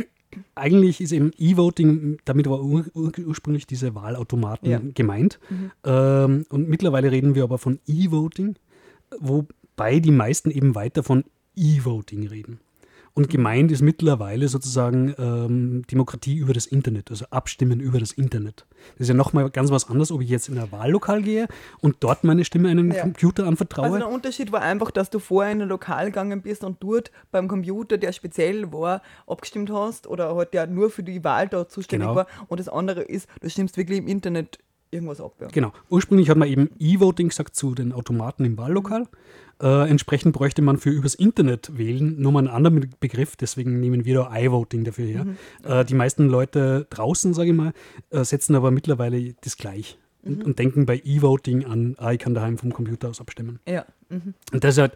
[0.55, 4.81] eigentlich ist eben E-Voting, damit war ur, ur, ursprünglich diese Wahlautomaten Ja.
[4.93, 5.39] gemeint.
[5.49, 5.71] Mhm.
[5.83, 8.55] Ähm, und mittlerweile reden wir aber von E-Voting,
[9.19, 11.23] wobei die meisten eben weiter von
[11.55, 12.59] E-Voting reden.
[13.15, 18.65] Und gemeint ist mittlerweile sozusagen ähm, Demokratie über das Internet, also Abstimmen über das Internet.
[18.93, 21.47] Das ist ja nochmal ganz was anderes, ob ich jetzt in ein Wahllokal gehe
[21.79, 23.01] und dort meine Stimme einem Ja.
[23.01, 23.85] Computer anvertraue.
[23.85, 27.11] Also der Unterschied war einfach, dass du vorher in ein Lokal gegangen bist und dort
[27.31, 31.67] beim Computer, der speziell war, abgestimmt hast oder halt der nur für die Wahl da
[31.67, 32.15] zuständig Genau.
[32.15, 32.27] war.
[32.47, 34.57] Und das andere ist, du stimmst wirklich im Internet
[34.89, 35.33] irgendwas ab.
[35.39, 35.47] Ja.
[35.51, 35.71] Genau.
[35.89, 39.07] Ursprünglich hat man eben E-Voting gesagt zu den Automaten im Wahllokal.
[39.63, 44.15] Äh, entsprechend bräuchte man für übers Internet wählen nochmal einen anderen Begriff, deswegen nehmen wir
[44.15, 45.25] da iVoting dafür her.
[45.63, 47.71] Äh, die meisten Leute draußen, sage ich mal,
[48.09, 52.33] äh, setzen aber mittlerweile das gleich und, und denken bei E-Voting an, ah, ich kann
[52.33, 53.59] daheim vom Computer aus abstimmen.
[53.67, 53.85] Ja.
[54.09, 54.33] Mhm.
[54.51, 54.93] Und das ist halt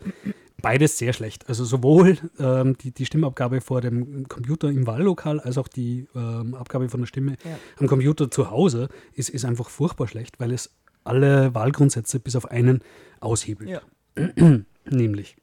[0.62, 1.48] beides sehr schlecht.
[1.48, 6.56] Also sowohl ähm, die, die Stimmabgabe vor dem Computer im Wahllokal als auch die ähm,
[6.56, 7.58] Abgabe von der Stimme Ja.
[7.78, 10.72] am Computer zu Hause ist, ist einfach furchtbar schlecht, weil es
[11.04, 12.82] alle Wahlgrundsätze bis auf einen
[13.20, 13.70] aushebelt.
[13.70, 13.82] Ja.
[14.90, 15.36] Nämlich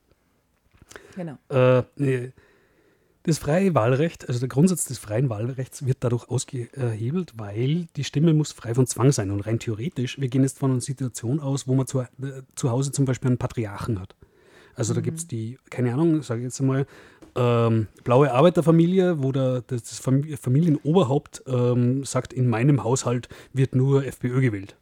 [1.16, 1.38] Genau.
[1.48, 2.30] äh,
[3.22, 8.34] das freie Wahlrecht, also der Grundsatz des freien Wahlrechts wird dadurch ausgehebelt, weil die Stimme
[8.34, 9.30] muss frei von Zwang sein.
[9.30, 12.06] Und rein theoretisch, wir gehen jetzt von einer Situation aus, wo man zu, äh,
[12.54, 14.14] zu Hause zum Beispiel einen Patriarchen hat.
[14.74, 16.86] Also da gibt es die, keine Ahnung, sage ich jetzt einmal,
[17.36, 23.74] ähm, blaue Arbeiterfamilie, wo der, das das Fam- Familienoberhaupt ähm, sagt, in meinem Haushalt wird
[23.74, 24.76] nur FPÖ gewählt.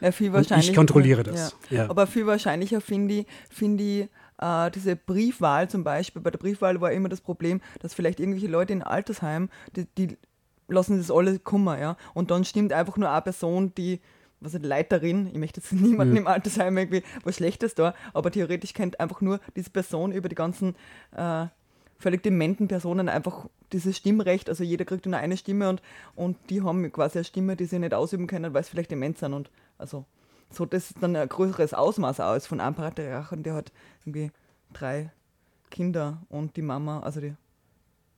[0.00, 1.56] Ja, viel Und wahrscheinlich, ich kontrolliere das.
[1.70, 1.78] Ja.
[1.84, 1.90] Ja.
[1.90, 4.08] Aber viel wahrscheinlicher finde ich, find ich
[4.38, 6.22] äh, diese Briefwahl zum Beispiel.
[6.22, 10.16] Bei der Briefwahl war immer das Problem, dass vielleicht irgendwelche Leute in Altersheim, die, die
[10.68, 11.96] lassen das alle kummer, ja.
[12.14, 14.00] Und dann stimmt einfach nur eine Person, die,
[14.40, 16.18] was ist Leiterin, ich möchte jetzt niemanden Mhm.
[16.20, 20.34] im Altersheim irgendwie was Schlechtes da, aber theoretisch kennt einfach nur diese Person über die
[20.34, 20.74] ganzen
[21.16, 21.46] äh,
[21.98, 25.80] völlig dementen Personen einfach dieses Stimmrecht, also jeder kriegt nur eine Stimme und,
[26.14, 29.18] und die haben quasi eine Stimme, die sie nicht ausüben können, weil sie vielleicht dement
[29.18, 30.04] sind und also
[30.50, 33.72] so das ist dann ein größeres Ausmaß aus von einem Patriarchen, der hat
[34.04, 34.30] irgendwie
[34.72, 35.10] drei
[35.70, 37.34] Kinder und die Mama, also die,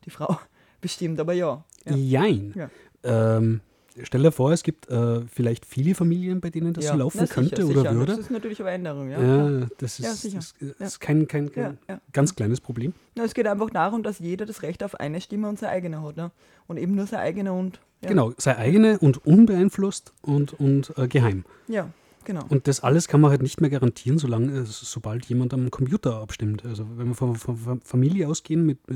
[0.04, 0.38] die Frau
[0.80, 1.64] bestimmt, aber ja.
[1.84, 1.96] ja.
[1.96, 2.52] Jein.
[2.54, 2.70] Ja.
[3.02, 3.60] Ähm,
[4.02, 6.92] stell dir vor, es gibt äh, vielleicht viele Familien, bei denen das ja.
[6.92, 7.80] so laufen Na, sicher, könnte sicher.
[7.80, 8.12] oder würde.
[8.12, 9.20] Das ist natürlich eine Änderung, ja.
[9.20, 10.40] Ja, das ist, Ja,
[10.78, 11.78] das ist kein, kein, kein
[12.12, 12.92] ganz kleines Problem.
[13.14, 16.02] Na, es geht einfach darum, dass jeder das Recht auf eine Stimme und seine eigene
[16.02, 16.16] hat.
[16.16, 16.30] Ne?
[16.66, 17.80] Und eben nur seine eigene und.
[18.00, 21.44] Genau, sei eigene und unbeeinflusst und, und äh, geheim.
[21.66, 21.88] Ja,
[22.28, 22.44] Genau.
[22.50, 26.16] Und das alles kann man halt nicht mehr garantieren, solange äh, sobald jemand am Computer
[26.20, 26.62] abstimmt.
[26.62, 28.92] Also wenn wir von, von, Familie ausgehen mit äh,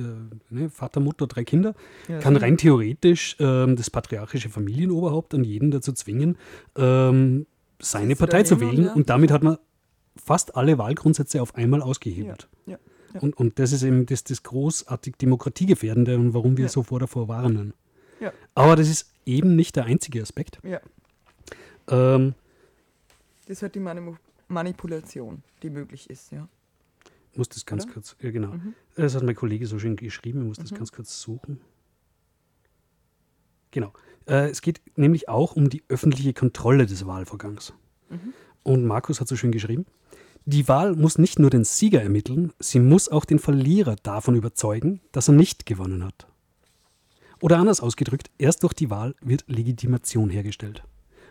[0.50, 1.74] ne, Vater, Mutter, drei Kinder,
[2.08, 6.36] Ja, kann rein theoretisch ähm, das patriarchische Familienoberhaupt an jeden dazu zwingen,
[6.76, 7.46] ähm,
[7.80, 8.84] seine Partei zu wählen.
[8.84, 8.92] ja.
[8.92, 9.56] Und damit hat man
[10.22, 12.50] fast alle Wahlgrundsätze auf einmal ausgehebelt.
[12.66, 12.76] Ja.
[13.18, 17.28] Und, und das ist eben das, das großartig Demokratiegefährdende und warum wir so vor davor
[17.28, 17.72] warnen.
[18.54, 20.58] Aber das ist eben nicht der einzige Aspekt.
[20.62, 20.80] Ja,
[21.88, 22.34] Ähm,
[23.46, 24.16] das ist halt die Mani-
[24.48, 26.48] Manipulation, die möglich ist, ja.
[27.34, 27.94] muss das ganz Oder?
[27.94, 28.52] kurz, ja genau.
[28.52, 28.74] Mhm.
[28.96, 30.76] Das hat mein Kollege so schön geschrieben, ich muss das Mhm.
[30.76, 31.60] ganz kurz suchen.
[33.70, 33.92] Genau.
[34.26, 37.72] Äh, es geht nämlich auch um die öffentliche Kontrolle des Wahlvorgangs.
[38.10, 38.34] Mhm.
[38.62, 39.86] Und Markus hat so schön geschrieben,
[40.44, 45.00] die Wahl muss nicht nur den Sieger ermitteln, sie muss auch den Verlierer davon überzeugen,
[45.12, 46.26] dass er nicht gewonnen hat.
[47.40, 50.84] Oder anders ausgedrückt, erst durch die Wahl wird Legitimation hergestellt.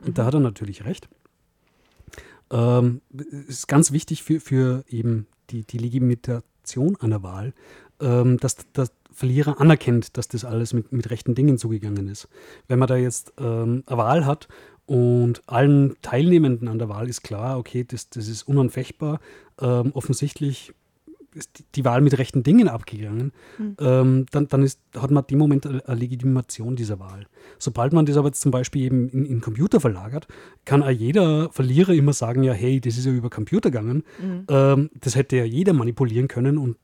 [0.06, 1.08] Und da hat er natürlich recht.
[2.52, 3.02] Ähm,
[3.48, 7.54] ist ganz wichtig für, für eben die, die Legitimation einer Wahl,
[8.00, 12.28] ähm, dass der Verlierer anerkennt, dass das alles mit, mit rechten Dingen zugegangen ist.
[12.68, 14.48] Wenn man da jetzt ähm, eine Wahl hat
[14.86, 19.20] und allen Teilnehmenden an der Wahl ist klar, okay, das, das ist unanfechtbar,
[19.60, 20.74] ähm, offensichtlich
[21.34, 23.32] ist die, Wahl mit rechten Dingen abgegangen,
[23.80, 27.26] ähm, dann, dann ist, hat man dem Moment eine eine Legitimation dieser Wahl.
[27.58, 30.28] Sobald man das aber jetzt zum Beispiel eben in, in Computer verlagert,
[30.66, 34.04] kann auch jeder Verlierer immer sagen, ja, hey, das ist ja über Computer gegangen.
[34.50, 36.78] Ähm, das hätte ja jeder manipulieren können und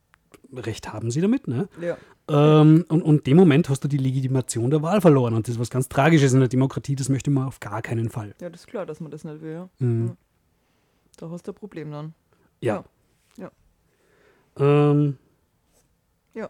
[0.53, 1.47] Recht haben sie damit.
[1.47, 1.67] Ne?
[1.81, 1.97] Ja,
[2.29, 5.33] Ähm, und, und dem Moment hast du die Legitimation der Wahl verloren.
[5.33, 8.09] Und das ist was ganz Tragisches in der Demokratie, das möchte man auf gar keinen
[8.09, 8.33] Fall.
[8.39, 9.69] ja, das ist klar, dass man das nicht will, ja.
[9.79, 10.15] Mhm.
[11.17, 12.13] Da hast du ein Problem dann.
[12.61, 12.75] Ja.
[12.75, 12.85] Ja.
[14.59, 15.17] Ähm,
[16.33, 16.49] Ja.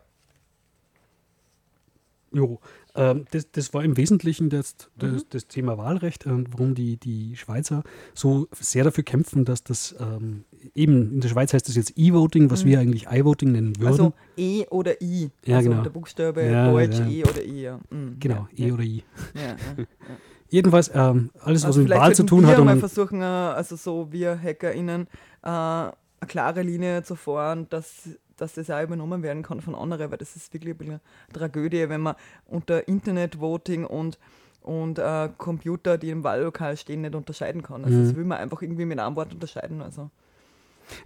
[2.33, 2.59] Jo,
[2.95, 5.25] ähm, das, das war im Wesentlichen das, das, Mhm.
[5.29, 10.43] das Thema Wahlrecht, äh, warum die, die Schweizer so sehr dafür kämpfen, dass das ähm,
[10.75, 13.81] eben, in der Schweiz heißt das jetzt E-Voting, was wir eigentlich I-Voting nennen würden.
[13.81, 13.87] Mhm.
[13.87, 15.29] Also E oder I.
[15.45, 15.83] Ja, also genau.
[15.83, 17.07] Der Buchstabe Ja, Deutsch ja.
[17.07, 17.79] E oder I, ja.
[17.89, 18.17] Mhm.
[18.19, 19.03] genau, E oder I.
[20.49, 22.63] Jedenfalls, ähm, alles, was Also mit vielleicht Wahl zu tun wir hat.
[22.63, 25.07] mal Und, versuchen, äh, also so wir HackerInnen,
[25.43, 30.11] äh, eine klare Linie zu fahren, dass, dass das auch übernommen werden kann von anderen,
[30.11, 30.99] weil das ist wirklich ein eine
[31.33, 34.17] Tragödie, wenn man unter Internet-Voting und,
[34.61, 37.83] und äh, Computer, die im Wahllokal stehen, nicht unterscheiden kann.
[37.85, 38.03] Also Mhm.
[38.03, 39.81] das will man einfach irgendwie mit einem Wort unterscheiden.
[39.81, 40.09] Also.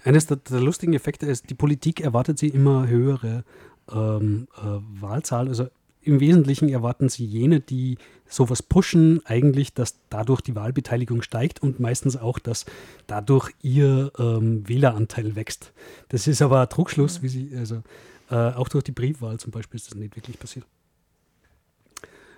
[0.04, 3.44] Eines der, der lustigen Effekte ist, die Politik erwartet sie immer höhere
[3.92, 5.48] ähm, äh, Wahlzahl.
[5.48, 5.68] Also
[6.02, 7.98] im Wesentlichen erwarten sie jene, die
[8.32, 12.66] sowas pushen, eigentlich, dass dadurch die Wahlbeteiligung steigt und meistens auch, dass
[13.08, 15.74] dadurch ihr ähm, Wähleranteil wächst.
[16.10, 17.84] Das ist aber ein Trugschluss, wie sie, also
[18.30, 20.66] äh, auch durch die Briefwahl zum Beispiel ist das nicht wirklich passiert.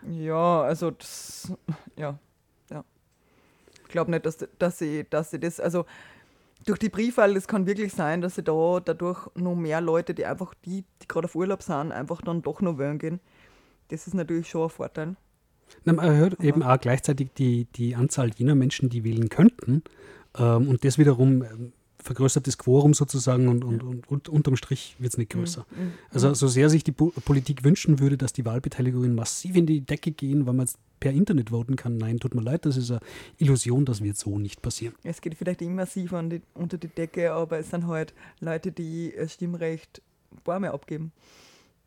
[0.09, 1.53] Ja, also das,
[1.95, 2.17] ja,
[2.69, 2.83] ja.
[3.83, 5.85] Ich glaube nicht, dass, dass, sie, dass sie das, also
[6.65, 10.25] durch die Briefwahl, das kann wirklich sein, dass sie da dadurch noch mehr Leute, die
[10.25, 13.19] einfach die, die gerade auf Urlaub sind, einfach dann doch noch wählen gehen.
[13.89, 15.15] Das ist natürlich schon ein Vorteil.
[15.85, 19.83] Na, man erhöht eben auch gleichzeitig die, die Anzahl jener Menschen, die wählen könnten.
[20.37, 24.95] Ähm, und das wiederum ähm, vergrößert das Quorum sozusagen und, und, und, und unterm Strich
[24.99, 25.65] wird es nicht größer.
[26.11, 29.81] Also so sehr sich die Po- Politik wünschen würde, dass die Wahlbeteiligungen massiv in die
[29.81, 31.97] Decke gehen, weil man jetzt per Internet voten kann.
[31.97, 32.99] Nein, tut mir leid, das ist eine
[33.37, 34.95] Illusion, das wird so nicht passieren.
[35.03, 39.13] Es geht vielleicht immersiv an die, unter die Decke, aber es sind halt Leute, die
[39.27, 40.01] Stimmrecht
[40.43, 41.13] Bäume abgeben.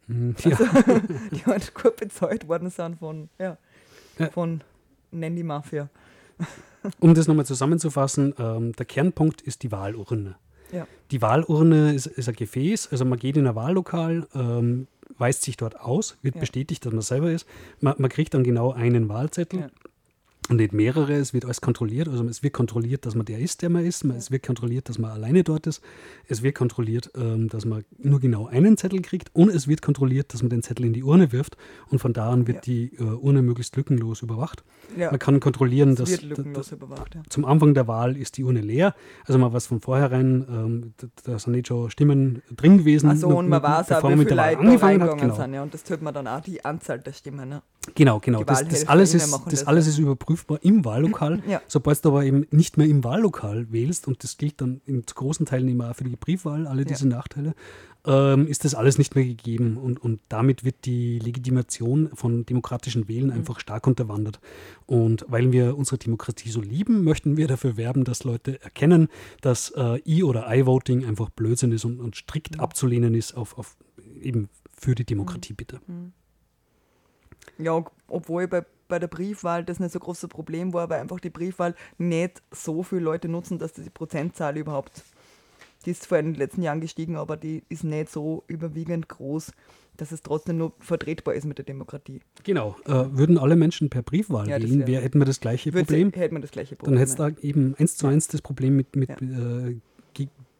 [0.06, 0.56] Hm, Ja,
[1.32, 3.58] Die halt gut bezahlt worden sind von, ja,
[4.18, 4.30] Ja.
[4.30, 4.62] von
[5.12, 5.88] die Mafia.
[7.00, 10.36] um das nochmal zusammenzufassen, ähm, der Kernpunkt ist die Wahlurne.
[10.72, 10.86] Ja.
[11.10, 15.56] Die Wahlurne ist, ist ein Gefäß, also man geht in ein Wahllokal, ähm, weist sich
[15.56, 16.40] dort aus, wird Ja.
[16.40, 17.46] bestätigt, dass man selber ist.
[17.80, 19.70] Man, man kriegt dann genau einen Wahlzettel
[20.50, 21.12] nicht mehrere.
[21.14, 22.08] Es wird alles kontrolliert.
[22.08, 24.04] Also es wird kontrolliert, dass man der ist, der man ist.
[24.04, 25.80] Es wird kontrolliert, dass man alleine dort ist.
[26.28, 30.32] Es wird kontrolliert, ähm, dass man nur genau einen Zettel kriegt und es wird kontrolliert,
[30.32, 31.56] dass man den Zettel in die Urne wirft
[31.90, 32.60] und von da an wird Ja.
[32.72, 34.62] die äh, Urne möglichst lückenlos überwacht.
[34.96, 37.14] Ja, Man kann kontrollieren, es dass wird dass- überwacht.
[37.14, 37.22] Ja.
[37.28, 38.94] zum Anfang der Wahl ist die Urne leer.
[39.26, 43.08] Also man weiß von vornherein, ähm, da, sind nicht schon Stimmen drin gewesen.
[43.10, 45.18] Also und man weiß auch, wie viele Leute angefangen hat.
[45.18, 45.54] Genau, sind.
[45.54, 45.62] Ja.
[45.62, 47.48] Und das tut man dann auch die Anzahl der Stimmen.
[47.48, 47.62] Ne?
[47.94, 48.20] Genau.
[48.20, 48.44] genau.
[48.44, 49.92] Das, das, alles ist, das das, alles ja.
[49.92, 51.42] ist überprüfbar im Wahllokal.
[51.46, 51.62] Ja.
[51.68, 55.14] Sobald du aber eben nicht mehr im Wahllokal wählst, und das gilt dann in zu
[55.14, 57.54] großen Teilen immer auch für die Briefwahl, alle diese Nachteile,
[58.06, 59.76] ähm, ist das alles nicht mehr gegeben.
[59.76, 63.08] Und, und damit wird die Legitimation von demokratischen Mhm.
[63.08, 64.40] Wählen einfach stark unterwandert.
[64.86, 69.08] Und weil wir unsere Demokratie so lieben, möchten wir dafür werben, dass Leute erkennen,
[69.40, 73.76] dass äh, E- oder I-Voting einfach Blödsinn ist und, und strikt abzulehnen ist auf, auf
[74.20, 75.54] eben für die Demokratie,
[75.86, 76.12] Mhm.
[77.58, 81.18] Ja, ob- obwohl bei bei der Briefwahl das nicht so großes Problem war, weil einfach
[81.18, 85.02] die Briefwahl nicht so viele Leute nutzen, dass die Prozentzahl überhaupt,
[85.84, 89.50] die ist in den letzten Jahren gestiegen, aber die ist nicht so überwiegend groß,
[89.96, 92.20] dass es trotzdem nur vertretbar ist mit der Demokratie.
[92.44, 92.76] Genau.
[92.84, 96.12] Äh, würden alle Menschen per Briefwahl Ja, wählen, wär- hätten wir das gleiche Problem.
[96.12, 96.94] Hätte man das gleiche Problem.
[96.94, 99.16] Dann hättest du da eben eins zu eins das Problem mit, mit Ja.
[99.16, 99.80] äh,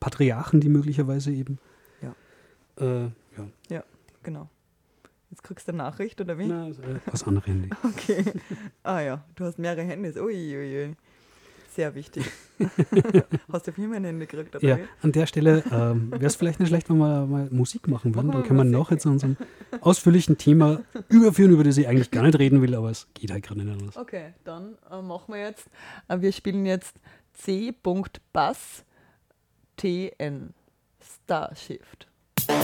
[0.00, 1.58] Patriarchen, die möglicherweise eben.
[2.02, 2.14] Ja.
[2.84, 3.46] Äh, ja.
[3.70, 3.84] ja,
[4.24, 4.48] genau.
[5.36, 6.46] Jetzt kriegst du eine Nachricht, oder wie?
[6.46, 6.72] Na, äh,
[7.12, 7.68] aus andere Handy.
[7.84, 8.24] Okay.
[8.82, 10.16] Ah ja, du hast mehrere Handys.
[10.16, 10.96] Uiuiui.
[11.74, 12.24] Sehr wichtig.
[13.52, 16.58] hast du viel mehr Handy gekriegt, oder Ja, an der Stelle ähm, wäre es vielleicht
[16.58, 18.32] nicht schlecht, wenn wir mal Musik machen würden.
[18.32, 18.78] Dann können wir Musik.
[18.78, 19.36] nachher zu unserem
[19.82, 23.44] ausführlichen Thema überführen, über das ich eigentlich gar nicht reden will, aber es geht halt
[23.44, 23.98] gerade nicht anders.
[23.98, 25.68] Okay, dann äh, machen wir jetzt.
[26.08, 26.96] Äh, wir spielen jetzt
[27.34, 28.86] C.Bass
[29.76, 30.54] TN
[31.26, 32.06] Starshift.
[32.38, 32.54] So,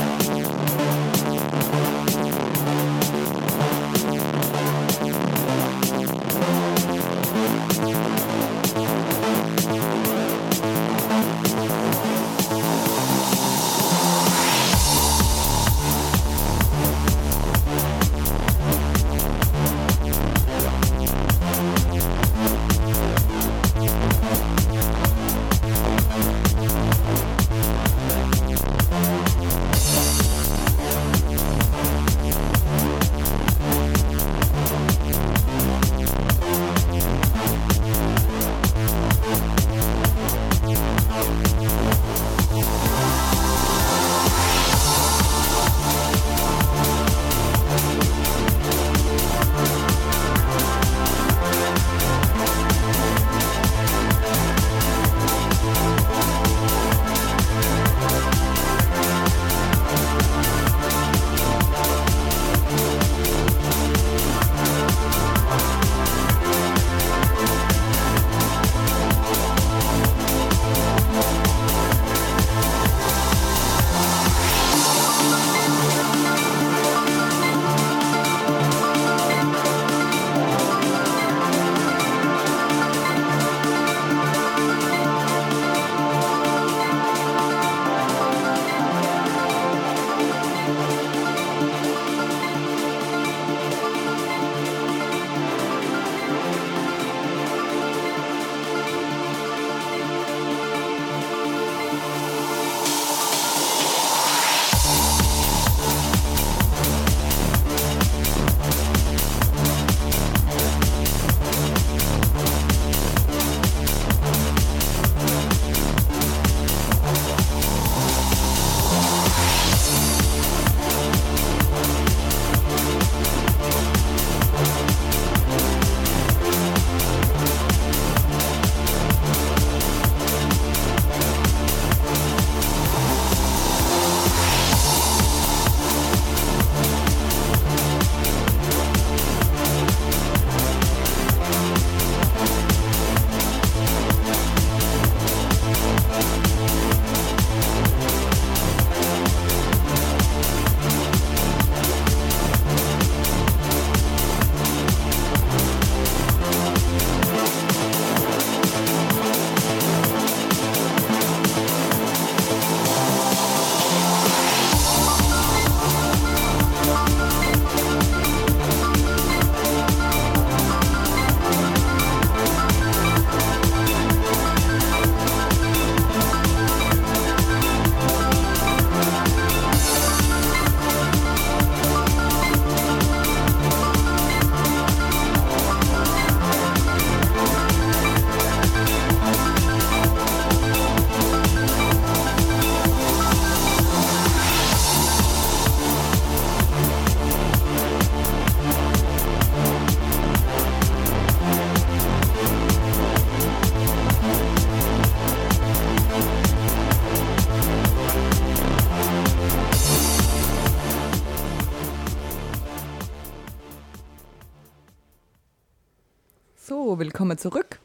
[217.32, 217.78] willkommen zurück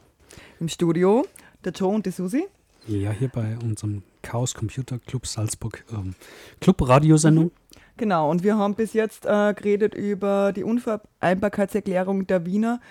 [0.60, 1.24] im Studio.
[1.64, 2.44] Der Joe und die Susi.
[2.86, 6.14] Ja, hier bei unserem Chaos Computer Club Salzburg ähm,
[6.60, 7.50] Club-Radiosendung.
[7.96, 12.82] Genau, und wir haben bis jetzt äh, geredet über die Unvereinbarkeitserklärung der Wiener,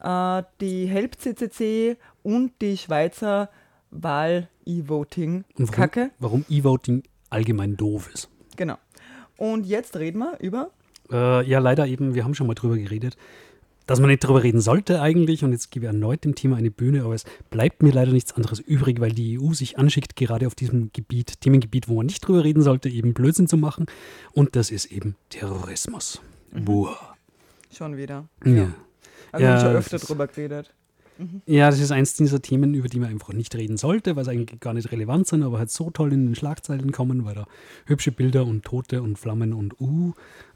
[0.00, 3.50] äh, die Help-CCC und die Schweizer
[3.90, 6.12] Wahl-E-Voting-Kacke.
[6.20, 8.28] warum E-Voting allgemein doof ist.
[8.56, 8.76] Genau.
[9.36, 10.70] Und jetzt reden wir über.
[11.10, 13.16] Äh, ja, leider eben, wir haben schon mal drüber geredet.
[13.86, 15.44] Dass man nicht darüber reden sollte eigentlich.
[15.44, 18.32] Und jetzt gebe ich erneut dem Thema eine Bühne, aber es bleibt mir leider nichts
[18.32, 22.26] anderes übrig, weil die EU sich anschickt, gerade auf diesem Gebiet, Themengebiet, wo man nicht
[22.26, 23.86] drüber reden sollte, eben Blödsinn zu machen.
[24.32, 26.20] Und das ist eben Terrorismus.
[26.52, 26.64] Mhm.
[26.64, 27.16] Boah.
[27.70, 28.28] Schon wieder.
[28.44, 28.72] Ja.
[29.32, 30.72] Also Ja, haben schon öfter drüber geredet.
[31.46, 34.32] Ja, das ist eins dieser Themen, über die man einfach nicht reden sollte, weil sie
[34.32, 37.46] eigentlich gar nicht relevant sind, aber halt so toll in den Schlagzeilen kommen, weil da
[37.86, 40.12] hübsche Bilder und Tote und Flammen und uh.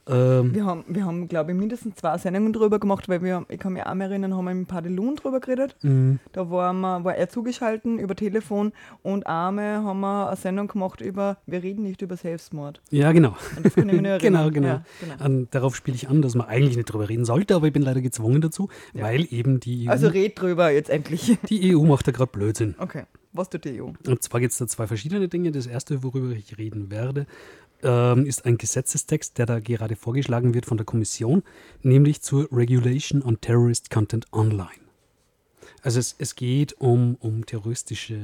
[0.09, 3.59] Ähm, Wir haben, wir haben glaube ich, mindestens zwei Sendungen drüber gemacht, weil wir, ich
[3.59, 5.77] kann mich auch mehr erinnern, haben wir mit Padelun drüber geredet.
[5.83, 10.69] mh, Da war, wir, war er zugeschaltet über Telefon und einmal haben wir eine Sendung
[10.69, 12.81] gemacht über, wir reden nicht über Selbstmord.
[12.91, 13.37] ja, genau.
[13.57, 14.53] Und das kann ich mich noch genau, erinnern.
[14.53, 14.67] genau.
[14.69, 15.15] Ja, genau.
[15.25, 17.83] An, darauf spiele ich an, dass man eigentlich nicht drüber reden sollte, aber ich bin
[17.83, 19.05] leider gezwungen dazu, Ja.
[19.05, 21.37] weil eben die EU, Also red drüber jetzt endlich.
[21.49, 22.75] die EU macht da gerade Blödsinn.
[22.79, 23.03] Okay,
[23.33, 23.89] was tut die EU?
[24.07, 25.53] Und zwar gibt es da zwei verschiedene Dinge.
[25.53, 27.27] Das erste, worüber ich reden werde,
[27.83, 31.43] ähm, ist ein Gesetzestext, der da gerade vorgeschlagen wird von der Kommission,
[31.83, 34.71] nämlich zur Regulation on Terrorist Content Online.
[35.83, 38.15] Also es, es geht um, um terroristische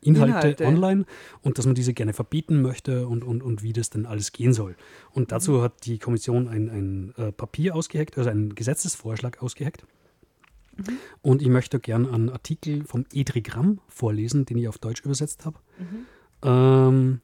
[0.00, 0.64] Inhalte, Inhalte.
[0.64, 1.04] online
[1.42, 4.54] und dass man diese gerne verbieten möchte und, und, und wie das denn alles gehen
[4.54, 4.76] soll.
[5.10, 9.84] Und dazu hat die Kommission ein, ein äh, Papier ausgeheckt, also einen Gesetzesvorschlag ausgeheckt.
[11.20, 15.58] Und ich möchte gern einen Artikel vom Edrigramm vorlesen, den ich auf Deutsch übersetzt habe.
[16.42, 17.20] Ähm,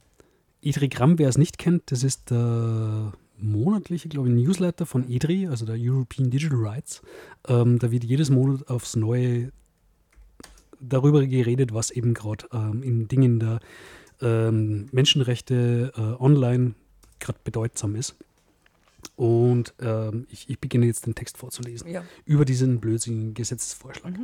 [0.63, 5.65] Edrigramm, wer es nicht kennt, das ist der monatliche, glaube ich, Newsletter von EDRI, also
[5.65, 7.03] der European Digital Rights.
[7.47, 9.53] Ähm, da wird jedes Monat aufs Neue
[10.81, 13.61] darüber geredet, was eben gerade ähm, in Dingen der
[14.21, 16.75] ähm, Menschenrechte äh, online
[17.21, 18.17] gerade bedeutsam ist.
[19.17, 22.05] Und ähm, ich, ich beginne jetzt den Text vorzulesen Ja.
[22.25, 24.15] über diesen blödsinnigen Gesetzesvorschlag.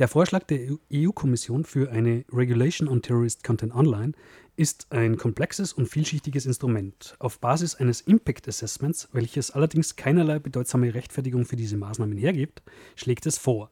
[0.00, 4.12] Der Vorschlag der EU-Kommission für eine Regulation on Terrorist Content Online
[4.56, 10.94] ist ein komplexes und vielschichtiges Instrument auf Basis eines Impact Assessments, welches allerdings keinerlei bedeutsame
[10.94, 12.62] Rechtfertigung für diese Maßnahmen hergibt,
[12.96, 13.70] schlägt es vor.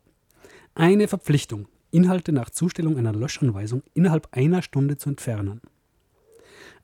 [0.74, 5.62] Eine Verpflichtung, Inhalte nach Zustellung einer Löschanweisung innerhalb einer Stunde zu entfernen.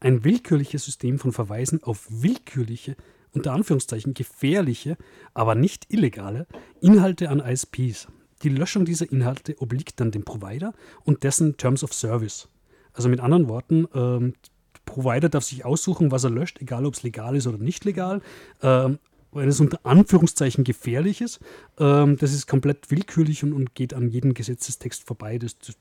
[0.01, 2.97] Ein willkürliches System von Verweisen auf willkürliche,
[3.33, 4.97] unter Anführungszeichen gefährliche,
[5.35, 6.47] aber nicht illegale
[6.81, 8.09] Inhalte an ISPs.
[8.45, 10.75] Die Löschung dieser Inhalte obliegt dann dem Provider
[11.05, 12.49] und dessen Terms of Service.
[12.93, 14.35] Also mit anderen Worten, ähm,
[14.75, 17.85] der Provider darf sich aussuchen, was er löscht, egal ob es legal ist oder nicht
[17.85, 18.21] legal.
[18.63, 18.99] Ähm,
[19.33, 21.41] wenn es unter Anführungszeichen gefährlich ist,
[21.79, 25.39] ähm, das ist komplett willkürlich und, und geht an jeden Gesetzestext vorbei.
[25.39, 25.75] Das, das,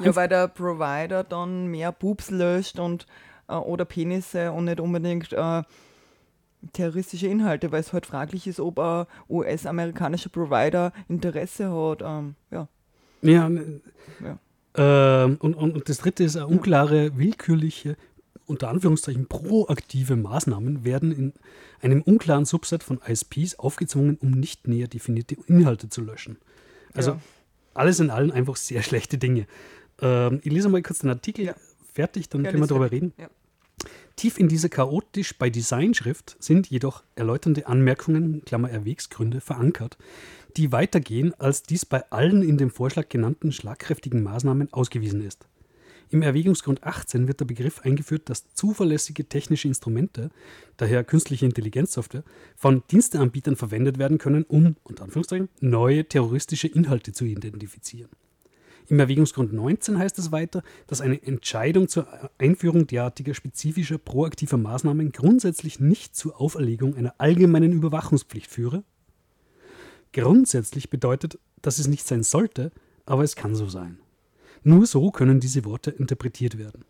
[0.00, 3.06] Ja, weil der Provider dann mehr Boobs löscht und
[3.48, 5.62] äh, oder Penisse und nicht unbedingt äh,
[6.72, 12.02] terroristische Inhalte, weil es halt fraglich ist, ob ein US-amerikanischer Provider Interesse hat.
[12.02, 12.68] Ähm, ja.
[13.22, 13.80] ja, ne,
[14.22, 14.38] Ja.
[14.78, 17.96] Ähm, und, und, das dritte ist unklare, willkürliche,
[18.46, 21.32] unter Anführungszeichen proaktive Maßnahmen werden in
[21.80, 26.36] einem unklaren Subset von ISPs aufgezwungen, um nicht näher definierte Inhalte zu löschen.
[26.94, 27.20] Also Ja.
[27.74, 29.46] alles in allem einfach sehr schlechte Dinge.
[30.00, 31.54] Ähm, ich lese mal kurz den Artikel Ja.
[31.92, 33.02] fertig, dann Ja, können wir darüber fertig.
[33.02, 33.12] reden.
[34.16, 39.98] Tief in dieser chaotisch bei Designschrift sind jedoch erläuternde Anmerkungen, Klammer Erwegsgründe, verankert,
[40.56, 45.46] die weitergehen, als dies bei allen in dem Vorschlag genannten schlagkräftigen Maßnahmen ausgewiesen ist.
[46.08, 50.30] Im Erwägungsgrund 18 wird der Begriff eingeführt, dass zuverlässige technische Instrumente,
[50.78, 52.24] daher künstliche Intelligenzsoftware,
[52.56, 58.08] von Diensteanbietern verwendet werden können, um, unter Anführungszeichen, neue terroristische Inhalte zu identifizieren.
[58.88, 62.06] Im Erwägungsgrund 19 heißt es weiter, dass eine Entscheidung zur
[62.38, 68.84] Einführung derartiger spezifischer proaktiver Maßnahmen grundsätzlich nicht zur Auferlegung einer allgemeinen Überwachungspflicht führe.
[70.12, 72.70] Grundsätzlich bedeutet, dass es nicht sein sollte,
[73.04, 73.98] aber es kann so sein.
[74.62, 76.84] Nur so können diese Worte interpretiert werden.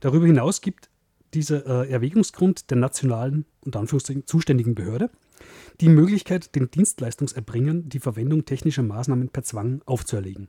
[0.00, 0.90] Darüber hinaus gibt
[1.34, 5.10] dieser äh, Erwägungsgrund der nationalen, unter Anführungszeichen, zuständigen Behörde
[5.80, 10.48] die Möglichkeit, den Dienstleistungserbringern die Verwendung technischer Maßnahmen per Zwang aufzuerlegen.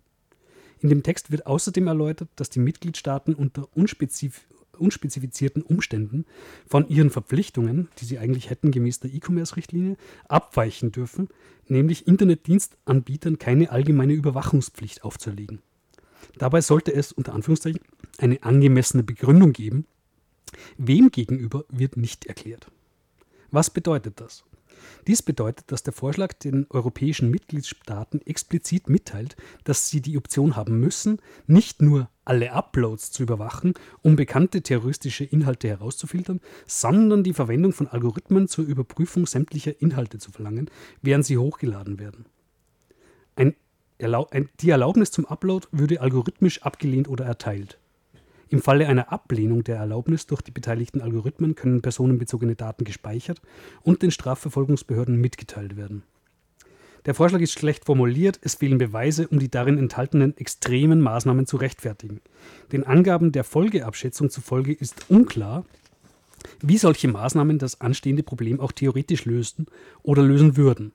[0.82, 4.48] In dem Text wird außerdem erläutert, dass die Mitgliedstaaten unter unspezif
[4.80, 6.26] unspezifizierten Umständen
[6.66, 9.98] von ihren Verpflichtungen, die sie eigentlich hätten gemäß der E-Commerce-Richtlinie,
[10.30, 11.28] abweichen dürfen,
[11.68, 15.62] nämlich Internetdienstanbietern keine allgemeine Überwachungspflicht aufzuerlegen.
[16.38, 17.82] Dabei sollte es unter Anführungszeichen
[18.18, 19.86] eine angemessene Begründung geben.
[20.78, 22.72] Wem gegenüber wird nicht erklärt.
[23.52, 24.44] Was bedeutet das?
[25.08, 30.80] Dies bedeutet, dass der Vorschlag den europäischen Mitgliedstaaten explizit mitteilt, dass sie die Option haben
[30.80, 37.74] müssen, nicht nur alle Uploads zu überwachen, um bekannte terroristische Inhalte herauszufiltern, sondern die Verwendung
[37.74, 40.70] von Algorithmen zur Überprüfung sämtlicher Inhalte zu verlangen,
[41.02, 42.26] während sie hochgeladen werden.
[43.36, 43.56] Ein
[44.00, 47.78] Erlau ein, die Erlaubnis zum Upload würde algorithmisch abgelehnt oder erteilt.
[48.50, 53.41] Im Falle einer Ablehnung der Erlaubnis durch die beteiligten Algorithmen können personenbezogene Daten gespeichert
[53.84, 56.04] und den Strafverfolgungsbehörden mitgeteilt werden.
[57.06, 61.58] Der Vorschlag ist schlecht formuliert, es fehlen Beweise, um die darin enthaltenen extremen Maßnahmen zu
[61.58, 62.22] rechtfertigen.
[62.72, 65.64] Den Angaben der Folgeabschätzung zufolge ist unklar,
[66.62, 69.68] wie solche Maßnahmen das anstehende Problem auch theoretisch lösten
[70.02, 70.91] oder lösen würden.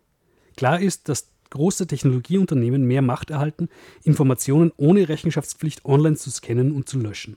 [0.56, 3.68] Klar ist, dass große Technologieunternehmen mehr Macht erhalten,
[4.02, 7.36] Informationen ohne Rechenschaftspflicht online zu scannen und zu löschen.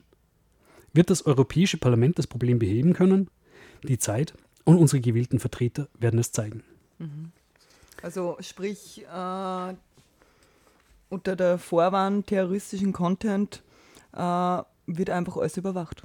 [0.92, 3.28] Wird das Europäische Parlament das Problem beheben können?
[3.84, 4.34] Die Zeit
[4.64, 6.62] und unsere gewählten Vertreter werden es zeigen.
[8.02, 9.74] Also sprich, äh,
[11.10, 13.62] unter der Vorwand terroristischen Content
[14.12, 14.18] äh,
[14.86, 16.02] wird einfach alles überwacht.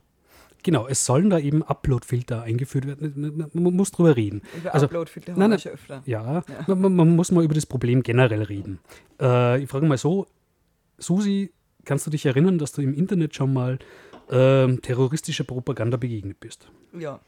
[0.64, 3.50] Genau, es sollen da eben Upload-Filter eingeführt werden.
[3.54, 4.42] Man muss drüber reden.
[4.58, 6.04] Über Also, Upload-Filter haben wir schon öfter.
[6.06, 8.80] Ja, Man, man- man muss mal über das Problem generell reden.
[9.20, 10.26] Äh, ich frage mal so,
[10.98, 11.52] Susi,
[11.84, 13.78] kannst du dich erinnern, dass du im Internet schon mal
[14.30, 16.68] ähm, terroristischer Propaganda begegnet bist?
[16.98, 17.20] Ja,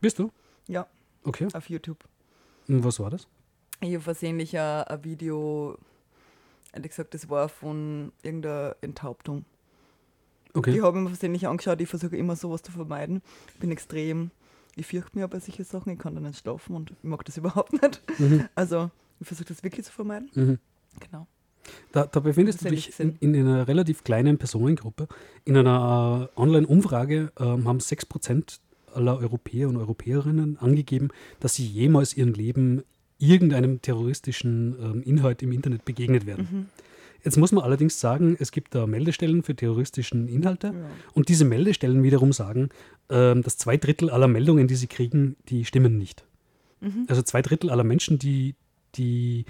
[0.00, 0.30] Bist du?
[0.66, 0.86] ja,
[1.24, 1.48] Okay.
[1.52, 1.98] auf YouTube.
[2.68, 3.26] Und was war das?
[3.80, 5.76] Ich habe versehentlich ein, ein Video,
[6.72, 9.44] ehrlich gesagt, das war von irgendeiner Enthauptung.
[10.54, 10.80] Okay.
[10.82, 11.80] habe ich mir versehentlich angeschaut.
[11.80, 13.22] Ich versuche immer sowas zu vermeiden.
[13.54, 14.30] Ich bin extrem,
[14.76, 15.92] ich fürchte mich aber solche Sachen.
[15.92, 18.02] Ich kann da nicht schlafen und ich mag das überhaupt nicht.
[18.18, 18.48] Mhm.
[18.54, 18.90] Also,
[19.20, 20.30] ich versuche das wirklich zu vermeiden.
[20.34, 20.58] Mhm.
[21.00, 21.26] Genau.
[21.92, 25.08] Da, da befindest du dich in, in einer relativ kleinen Personengruppe.
[25.44, 28.58] In einer äh, Online-Umfrage ähm, haben 6%
[28.94, 31.08] aller Europäer und Europäerinnen angegeben,
[31.40, 32.82] dass sie jemals ihrem Leben
[33.18, 36.48] irgendeinem terroristischen ähm, Inhalt im Internet begegnet werden.
[36.50, 36.66] Mhm.
[37.24, 40.72] Jetzt muss man allerdings sagen, es gibt da Meldestellen für terroristischen Inhalte Ja.
[41.14, 42.68] und diese Meldestellen wiederum sagen,
[43.10, 46.24] ähm, dass zwei Drittel aller Meldungen, die sie kriegen, die stimmen nicht.
[46.80, 47.06] Mhm.
[47.08, 48.54] Also zwei Drittel aller Menschen, die,
[48.94, 49.46] die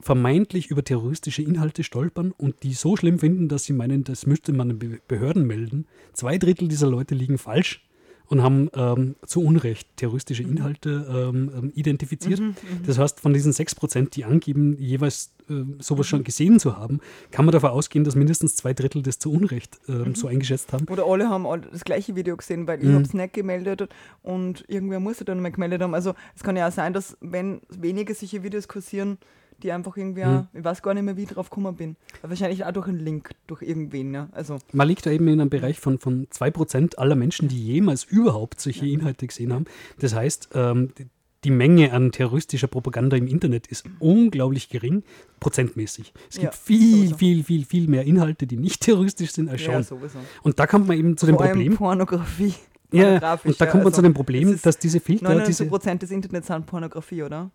[0.00, 4.52] vermeintlich über terroristische Inhalte stolpern und die so schlimm finden, dass sie meinen, das müsste
[4.52, 5.86] man den Be- Behörden melden.
[6.12, 7.84] Zwei Drittel dieser Leute liegen falsch
[8.26, 12.40] und haben ähm, zu Unrecht terroristische Inhalte ähm, ähm, identifiziert.
[12.86, 17.00] Das heißt, von diesen 6%, die angeben, jeweils äh, sowas schon gesehen zu haben,
[17.32, 20.86] kann man davon ausgehen, dass mindestens zwei Drittel das zu Unrecht ähm, so eingeschätzt haben.
[20.88, 22.94] Oder alle haben alle das gleiche Video gesehen, weil ich Mhm.
[22.94, 23.88] habe es nicht gemeldet
[24.22, 25.94] und irgendwer muss es dann mal gemeldet haben.
[25.94, 29.18] Also es kann ja auch sein, dass wenn wenige solche Videos kursieren,
[29.62, 30.48] die einfach irgendwie, Mhm.
[30.52, 31.96] ich weiß gar nicht mehr, wie ich drauf gekommen bin.
[32.22, 34.28] Aber wahrscheinlich auch durch einen Link, durch irgendwen, ja.
[34.32, 38.04] Also, Man liegt da eben in einem Bereich von, von 2% aller Menschen, die jemals
[38.04, 39.64] überhaupt solche Inhalte gesehen haben.
[39.98, 41.06] Das heißt, ähm, die-
[41.44, 45.02] die Menge an terroristischer Propaganda im Internet ist unglaublich gering,
[45.40, 46.12] prozentmäßig.
[46.28, 47.16] Es gibt Ja, viel, sowieso.
[47.16, 49.82] viel, viel, viel mehr Inhalte, die nicht terroristisch sind als ja, schon.
[49.82, 50.18] sowieso.
[50.42, 51.76] Und da kommt man eben zu dem Vor allem Problem.
[51.76, 52.54] Pornografie.
[52.92, 55.70] Ja, und da ja, kommt man also zu dem Problem, dass diese Filter, 99 diese,
[55.70, 57.50] Prozent des Internets sind Pornografie, oder?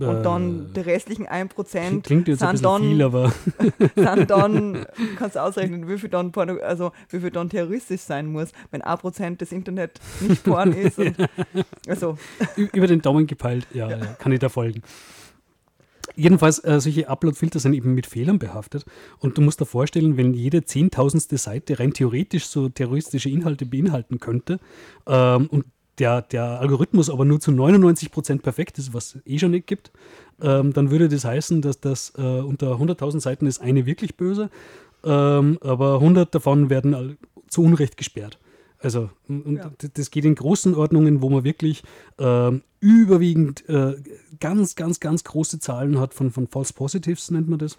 [0.00, 3.32] Äh, Und dann die restlichen 1 Prozent klingt jetzt ein sind bisschen dann, viel, aber
[3.94, 4.86] sind dann,
[5.16, 8.82] kannst du ausrechnen, wie viel dann, Porno, also wie viel dann terroristisch sein muss, wenn
[8.82, 10.98] 1 Prozent des Internet nicht Porn ist.
[10.98, 11.16] Und,
[11.86, 12.18] also,
[12.56, 13.98] über den Daumen gepeilt, ja, ja.
[14.18, 14.82] kann ich da folgen.
[16.16, 18.84] Jedenfalls, äh, solche Upload-Filter sind eben mit Fehlern behaftet.
[19.18, 24.20] Und du musst dir vorstellen, wenn jede zehntausendste Seite rein theoretisch so terroristische Inhalte beinhalten
[24.20, 24.60] könnte
[25.06, 25.64] ähm, und
[25.98, 29.92] der, der Algorithmus aber nur zu 99% perfekt ist, was eh schon nicht gibt,
[30.40, 34.50] ähm, dann würde das heißen, dass das äh, unter 100.000 Seiten ist eine wirklich böse,
[35.04, 37.16] ähm, aber 100 davon werden
[37.48, 38.38] zu Unrecht gesperrt.
[38.80, 39.70] Also, Ja.
[39.94, 41.82] das geht in großen Ordnungen, wo man wirklich
[42.18, 43.94] ähm, überwiegend äh,
[44.40, 47.78] ganz, ganz, ganz große Zahlen hat von, von False Positives, nennt man das.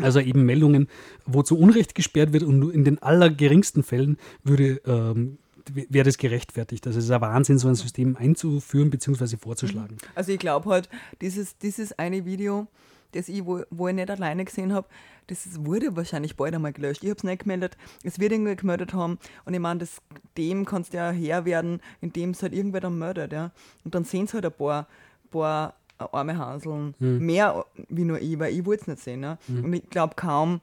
[0.00, 0.86] Also eben Meldungen,
[1.26, 5.38] wo zu Unrecht gesperrt wird und nur in den allergeringsten Fällen würde, ähm,
[5.72, 6.86] wäre das gerechtfertigt.
[6.86, 9.36] Also es ist ein Wahnsinn, so ein System einzuführen bzw.
[9.36, 9.96] vorzuschlagen.
[10.14, 10.88] also ich glaube halt,
[11.20, 12.66] dieses, dieses eine Video,
[13.12, 14.86] das ich, wo, wo ich nicht alleine gesehen habe,
[15.26, 17.02] das wurde wahrscheinlich bald einmal gelöscht.
[17.04, 20.00] Ich habe es nicht gemeldet, es wird irgendwer gemeldet haben und ich meine, das,
[20.36, 23.32] dem kannst du ja Herr werden, indem es halt irgendwer dann meldet.
[23.32, 23.52] Ja?
[23.84, 24.86] Und dann sehen es halt ein paar,
[25.30, 29.22] paar arme Hanseln, mehr wie nur ich, weil ich wollte es nicht sehen.
[29.22, 29.38] Ja?
[29.48, 30.60] Und ich glaube kaum,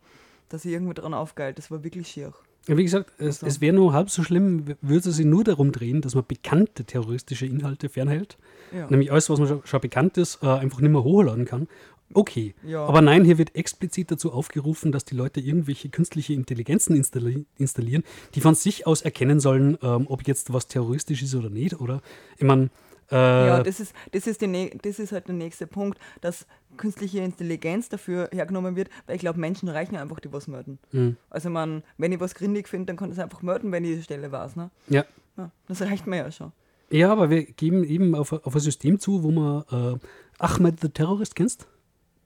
[0.49, 1.57] dass ich irgendwie daran aufgeilt.
[1.57, 2.33] Das war wirklich schier.
[2.67, 5.71] Ja, wie gesagt, es, es wäre nur halb so schlimm, würde es sich nur darum
[5.71, 8.37] drehen, dass man bekannte terroristische Inhalte fernhält.
[8.73, 8.89] Ja.
[8.89, 11.67] Nämlich alles, was man schon, schon bekannt ist, äh, einfach nicht mehr hochladen kann.
[12.13, 12.55] Okay.
[12.65, 12.85] Ja.
[12.85, 18.03] Aber nein, hier wird explizit dazu aufgerufen, dass die Leute irgendwelche künstliche Intelligenzen installi installieren,
[18.33, 21.79] die von sich aus erkennen sollen, ähm, ob jetzt was terroristisch ist oder nicht.
[21.79, 22.01] Oder
[22.37, 22.69] ich meine,
[23.11, 26.45] äh, Ja, das ist, das, ist die, das ist halt der nächste Punkt, dass
[26.77, 30.79] künstliche Intelligenz dafür hergenommen wird, weil ich glaube, Menschen reichen einfach, die was melden.
[30.91, 31.17] Mhm.
[31.29, 33.97] Also man, wenn ich was grindig finde, dann kann ich es einfach melden, wenn ich
[33.97, 34.55] die Stelle weiß.
[34.55, 34.69] Ne?
[34.87, 35.05] ja.
[35.37, 36.51] Ja, das reicht mir ja schon.
[36.89, 39.99] ja, aber wir geben eben auf, auf ein System zu, wo man äh,
[40.39, 41.67] Ahmed the Terrorist kennst.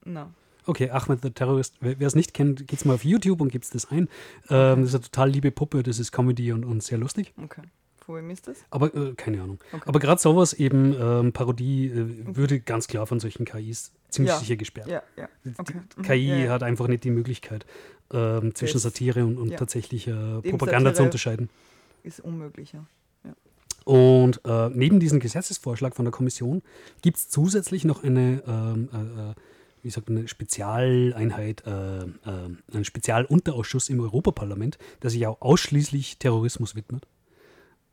[0.05, 0.32] Na.
[0.65, 3.91] Okay, Ahmed the Terrorist, wer es nicht kennt, geht's mal auf YouTube und gibt das
[3.91, 4.07] ein.
[4.49, 7.34] Ähm, das ist eine total liebe Puppe, das ist Comedy und, und sehr lustig.
[7.43, 7.63] Okay.
[8.16, 8.57] Wem ist das?
[8.70, 9.59] Aber äh, keine Ahnung.
[9.72, 9.84] Okay.
[9.86, 14.39] Aber gerade sowas eben, ähm, Parodie, äh, würde ganz klar von solchen KIs ziemlich Ja.
[14.39, 14.88] sicher gesperrt.
[14.88, 15.28] Ja, ja.
[15.57, 15.80] Okay.
[15.97, 16.01] Mhm.
[16.03, 17.66] KI ja, hat einfach nicht die Möglichkeit,
[18.14, 21.49] ähm, zwischen Das- Satire und, und tatsächlicher Propaganda zu Satire- unterscheiden.
[22.03, 22.86] Ist unmöglich, ja.
[23.84, 26.62] Und äh, neben diesem Gesetzesvorschlag von der Kommission
[27.01, 29.34] gibt es zusätzlich noch eine, ähm, äh, äh,
[29.82, 32.07] wie sagt man, eine Spezialeinheit, äh, äh,
[32.74, 37.07] einen Spezialunterausschuss im Europaparlament, der sich auch ausschließlich Terrorismus widmet.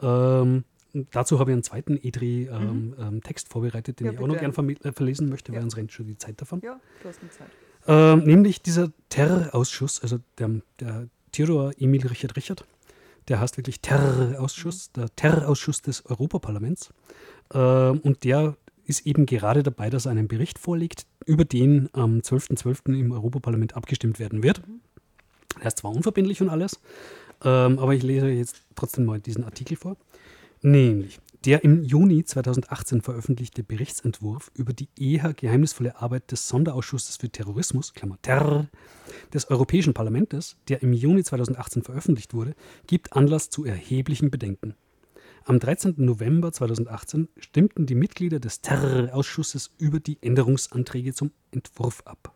[0.01, 0.65] Ähm,
[1.13, 4.13] dazu habe ich einen zweiten EDRI-Text vorbereitet, den Mhm.
[4.13, 4.53] Ja, ich auch noch bitte.
[4.53, 5.65] gern vermi- äh, verlesen möchte, weil Ja.
[5.65, 6.61] uns rennt schon die Zeit davon.
[6.65, 7.49] Ja, du hast eine Zeit.
[7.87, 12.65] Ähm, nämlich dieser Terrorausschuss, also der, der Theodor Emil Richard Richard,
[13.29, 16.91] der heißt wirklich Terrorausschuss, der Terrorausschuss des Europaparlaments.
[17.55, 22.21] Ähm, und der ist eben gerade dabei, dass er einen Bericht vorlegt, über den am
[22.21, 22.99] 12.12.
[22.99, 24.63] im Europaparlament abgestimmt werden wird.
[25.61, 26.81] Er ist zwar unverbindlich und alles,
[27.45, 29.97] ähm, aber ich lese jetzt trotzdem mal diesen Artikel vor.
[30.61, 37.31] Nämlich, der im Juni 2018 veröffentlichte Berichtsentwurf über die eher geheimnisvolle Arbeit des Sonderausschusses für
[37.31, 38.67] Terrorismus, Klammer Terror,
[39.33, 42.55] des Europäischen Parlaments, der im Juni 2018 veröffentlicht wurde,
[42.87, 44.75] gibt Anlass zu erheblichen Bedenken.
[45.45, 45.95] Am 13.
[45.97, 52.35] November 2018 stimmten die Mitglieder des Terrorausschusses über die Änderungsanträge zum Entwurf ab.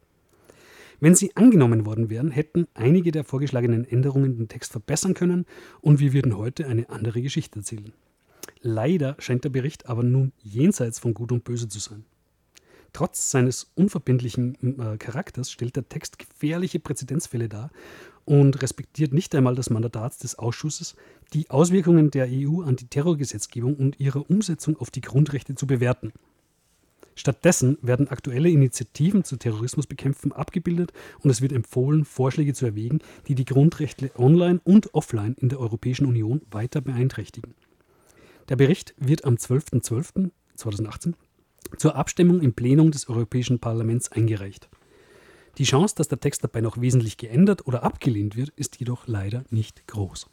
[1.02, 5.46] Wenn sie angenommen worden wären, hätten einige der vorgeschlagenen Änderungen den Text verbessern können
[5.80, 7.92] und wir würden heute eine andere Geschichte erzählen.
[8.60, 12.04] Leider scheint der Bericht aber nun jenseits von Gut und Böse zu sein.
[12.92, 17.72] Trotz seines unverbindlichen äh, Charakters stellt der Text gefährliche Präzedenzfälle dar
[18.24, 20.94] und respektiert nicht einmal das Mandat des Ausschusses,
[21.32, 26.12] die Auswirkungen der EU-Antiterrorgesetzgebung und ihre Umsetzung auf die Grundrechte zu bewerten.
[27.14, 33.34] Stattdessen werden aktuelle Initiativen zur Terrorismusbekämpfung abgebildet und es wird empfohlen, Vorschläge zu erwägen, die
[33.34, 37.54] die Grundrechte online und offline in der Europäischen Union weiter beeinträchtigen.
[38.48, 41.14] Der Bericht wird am 12.12.2018
[41.76, 44.68] zur Abstimmung im Plenum des Europäischen Parlaments eingereicht.
[45.58, 49.44] Die Chance, dass der Text dabei noch wesentlich geändert oder abgelehnt wird, ist jedoch leider
[49.50, 50.26] nicht groß.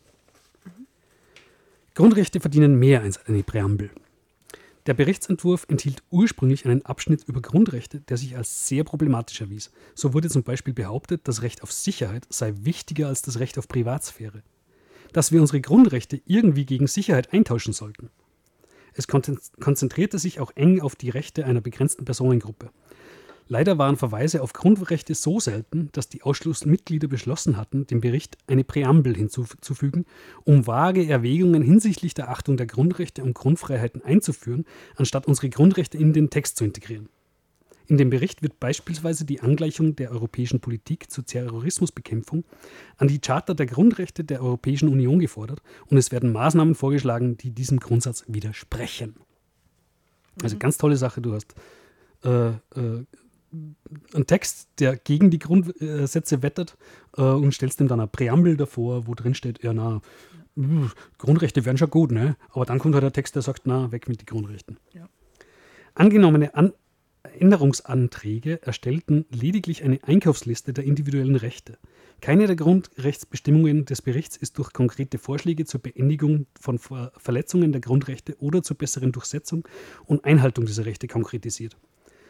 [1.93, 3.91] Grundrechte verdienen mehr als eine Präambel.
[4.89, 9.69] Der Berichtsentwurf enthielt ursprünglich einen Abschnitt über Grundrechte, der sich als sehr problematisch erwies.
[9.93, 13.67] So wurde zum Beispiel behauptet, das Recht auf Sicherheit sei wichtiger als das Recht auf
[13.67, 14.41] Privatsphäre.
[15.13, 18.09] Dass wir unsere Grundrechte irgendwie gegen Sicherheit eintauschen sollten.
[18.93, 22.71] Es konzen- konzentrierte sich auch eng auf die Rechte einer begrenzten Personengruppe.
[23.51, 28.63] Leider waren Verweise auf Grundrechte so selten, dass die Ausschlussmitglieder beschlossen hatten, dem Bericht eine
[28.63, 30.05] Präambel hinzuzufügen,
[30.43, 36.13] um vage Erwägungen hinsichtlich der Achtung der Grundrechte und Grundfreiheiten einzuführen, anstatt unsere Grundrechte in
[36.13, 37.09] den Text zu integrieren.
[37.87, 42.43] In dem Bericht wird beispielsweise die Angleichung der europäischen Politik zur Terrorismusbekämpfung
[42.97, 47.49] an die Charta der Grundrechte der Europäischen Union gefordert und es werden Maßnahmen vorgeschlagen, die
[47.49, 49.15] diesem Grundsatz widersprechen.
[50.43, 51.55] Also ganz tolle Sache, du hast
[52.23, 53.05] äh, äh,
[53.51, 56.77] einen Text, der gegen die Grundsätze wettet
[57.17, 60.01] äh, und stellst ihm dann eine Präambel davor, wo drin steht, ja na,
[60.57, 60.87] uh,
[61.17, 62.35] Grundrechte wären schon gut, ne?
[62.51, 64.77] Aber dann kommt halt der Text, der sagt, na, weg mit den Grundrechten.
[64.93, 65.09] Ja.
[65.95, 66.73] Angenommene An
[67.37, 71.77] Änderungsanträge erstellten lediglich eine Einkaufsliste der individuellen Rechte.
[72.21, 77.81] Keine der Grundrechtsbestimmungen des Berichts ist durch konkrete Vorschläge zur Beendigung von Ver Verletzungen der
[77.81, 79.67] Grundrechte oder zur besseren Durchsetzung
[80.05, 81.77] und Einhaltung dieser Rechte konkretisiert.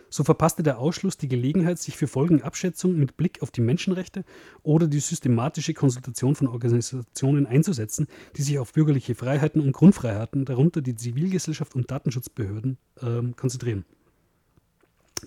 [0.09, 4.25] So verpasste der Ausschluss die Gelegenheit, sich für Folgenabschätzung mit Blick auf die Menschenrechte
[4.63, 10.81] oder die systematische Konsultation von Organisationen einzusetzen, die sich auf bürgerliche Freiheiten und Grundfreiheiten, darunter
[10.81, 13.85] die Zivilgesellschaft und Datenschutzbehörden, ähm, konzentrieren.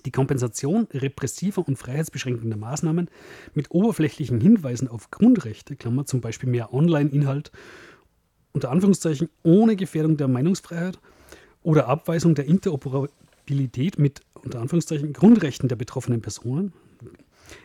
[0.05, 3.09] Die Kompensation repressiver und freiheitsbeschränkender Maßnahmen
[3.53, 7.51] mit oberflächlichen Hinweisen auf Grundrechte, Klammer zum Beispiel mehr Online-Inhalt,
[8.51, 10.99] unter Anführungszeichen ohne Gefährdung der Meinungsfreiheit
[11.61, 12.47] oder Abweisung der
[13.43, 16.73] Interoperabilität mit unter Anführungszeichen Grundrechten der betroffenen Personen,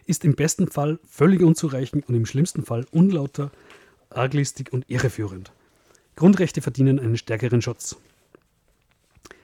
[0.07, 3.51] ist im besten Fall völlig unzureichend und im schlimmsten Fall unlauter,
[4.11, 5.53] arglistig und irreführend.
[6.17, 7.97] Grundrechte verdienen einen stärkeren Schutz.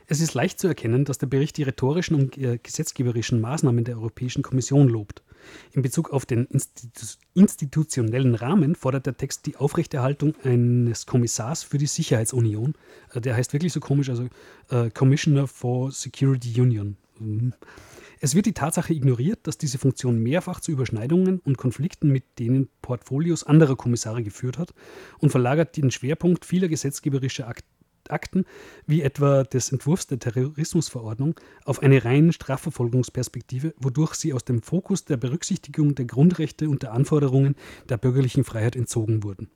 [0.06, 3.96] Es ist leicht zu erkennen, dass der Bericht die rhetorischen und äh, gesetzgeberischen Maßnahmen der
[3.96, 5.22] Europäischen Kommission lobt.
[5.72, 6.88] In Bezug auf den Institu
[7.34, 12.74] institutionellen Rahmen fordert der Text die Aufrechterhaltung eines Kommissars für die Sicherheitsunion.
[13.12, 14.28] Äh, der heißt wirklich so komisch, also
[14.70, 16.96] äh, Commissioner for Security Union.
[17.18, 17.54] Mhm.
[18.20, 22.68] Es wird die Tatsache ignoriert, dass diese Funktion mehrfach zu Überschneidungen und Konflikten mit denen
[22.80, 24.72] Portfolios anderer Kommissare geführt hat
[25.18, 27.66] und verlagert den Schwerpunkt vieler gesetzgeberischer Akte
[28.10, 28.44] Akten,
[28.86, 35.04] wie etwa des Entwurfs der Terrorismusverordnung, auf eine rein Strafverfolgungsperspektive, wodurch sie aus dem Fokus
[35.04, 37.56] der Berücksichtigung der Grundrechte und der Anforderungen
[37.88, 39.48] der bürgerlichen Freiheit entzogen wurden.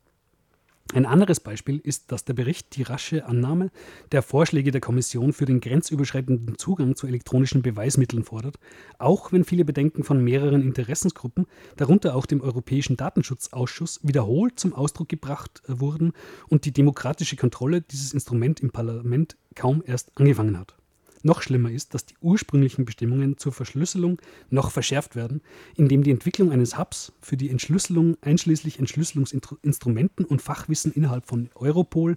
[0.95, 3.71] Ein anderes Beispiel ist, dass der Bericht die rasche Annahme
[4.11, 8.59] der Vorschläge der Kommission für den grenzüberschreitenden Zugang zu elektronischen Beweismitteln fordert,
[8.99, 15.11] auch wenn viele Bedenken von mehreren Interessensgruppen, darunter auch dem Europäischen Datenschutzausschuss, wiederholt zum Ausdruck
[15.11, 16.15] gebracht wurden
[16.49, 20.75] und die demokratische Kontrolle dieses Instrument im Parlament kaum erst angefangen hat.
[21.23, 25.41] Noch schlimmer ist, dass die ursprünglichen Bestimmungen zur Verschlüsselung noch verschärft werden,
[25.77, 32.17] indem die Entwicklung eines Hubs für die Entschlüsselung einschließlich Entschlüsselungsinstrumenten und Fachwissen innerhalb von Europol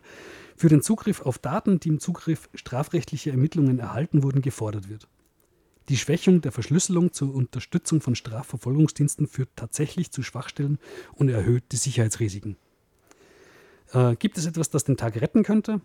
[0.55, 5.07] für den Zugriff auf Daten, die im Zugriff strafrechtlicher Ermittlungen erhalten wurden, gefordert wird.
[5.89, 10.77] Die Schwächung der Verschlüsselung zur Unterstützung von Strafverfolgungsdiensten führt tatsächlich zu Schwachstellen
[11.13, 12.55] und erhöht die Sicherheitsrisiken.
[13.91, 15.81] Äh, gibt es etwas, das den Tag retten könnte?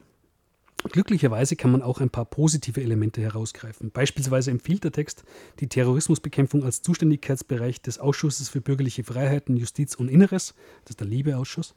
[0.92, 3.90] Glücklicherweise kann man auch ein paar positive Elemente herausgreifen.
[3.90, 5.24] Beispielsweise empfiehlt der Text,
[5.60, 11.06] die Terrorismusbekämpfung als Zuständigkeitsbereich des Ausschusses für bürgerliche Freiheiten, Justiz und Inneres, das ist der
[11.06, 11.74] Liebeausschuss,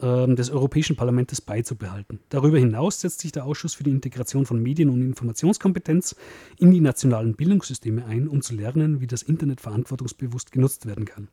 [0.00, 2.20] ähm, des Europäischen Parlaments beizubehalten.
[2.28, 6.16] Darüber hinaus setzt sich der Ausschuss für die Integration von Medien- und Informationskompetenz
[6.58, 11.28] in die nationalen Bildungssysteme ein, um zu lernen, wie das Internet verantwortungsbewusst genutzt werden kann.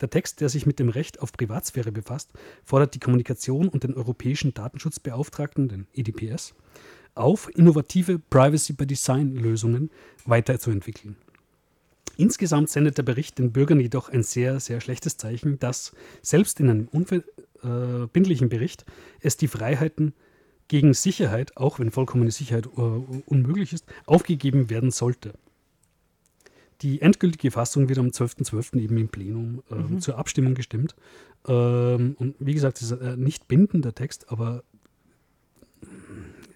[0.00, 2.30] Der Text, der sich mit dem Recht auf Privatsphäre befasst,
[2.64, 6.54] fordert die Kommunikation und den europäischen Datenschutzbeauftragten, den EDPS,
[7.14, 9.90] auf, innovative Privacy-by-Design-Lösungen
[10.24, 11.16] weiterzuentwickeln.
[12.16, 16.68] Insgesamt sendet der Bericht den Bürgern jedoch ein sehr, sehr schlechtes Zeichen, dass selbst in
[16.68, 18.84] einem unverbindlichen Bericht
[19.20, 20.14] es die Freiheiten
[20.68, 25.34] gegen Sicherheit, auch wenn vollkommene Sicherheit uh, unmöglich ist, aufgegeben werden sollte.
[26.82, 28.50] Die endgültige Fassung wird am 12.12.
[28.50, 28.80] .12.
[28.80, 30.00] eben im Plenum äh, mhm.
[30.00, 30.96] zur Abstimmung gestimmt.
[31.46, 34.64] Ähm, und wie gesagt, es ist äh, nicht bindender Text, aber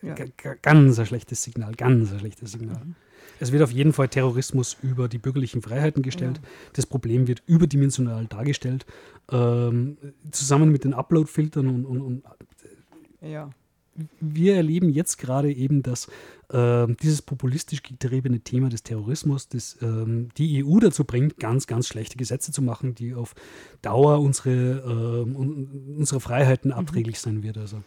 [0.02, 0.14] ja.
[0.62, 2.84] ganz ein schlechtes Signal, ganz ein schlechtes Signal.
[2.84, 2.94] Mhm.
[3.38, 6.40] Es wird auf jeden Fall Terrorismus über die bürgerlichen Freiheiten gestellt.
[6.42, 6.48] Ja.
[6.72, 8.86] Das Problem wird überdimensional dargestellt,
[9.30, 9.98] ähm,
[10.30, 12.22] zusammen mit den Upload-Filtern und, und, und
[13.20, 13.50] ja
[14.20, 16.08] wir erleben jetzt gerade eben, dass
[16.50, 21.88] äh, dieses populistisch getriebene Thema des Terrorismus das, ähm, die EU dazu bringt, ganz, ganz
[21.88, 23.34] schlechte Gesetze zu machen, die auf
[23.82, 26.76] Dauer unsere, äh, unsere Freiheiten mhm.
[26.76, 27.58] abträglich sein wird.
[27.58, 27.82] Also.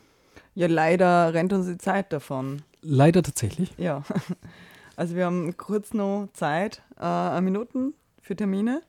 [0.55, 2.62] Ja, leider rennt uns die Zeit davon.
[2.82, 3.72] Leider tatsächlich.
[3.78, 4.03] Ja.
[4.95, 8.82] Also wir haben kurz noch Zeit, äh, Minuten für Termine.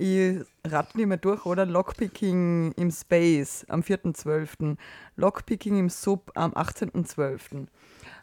[0.00, 1.66] Ich rate die mal durch, oder?
[1.66, 4.78] Lockpicking im Space am 4.12.
[5.16, 7.64] Lockpicking im Sub am 18.12.
[7.64, 7.64] Äh,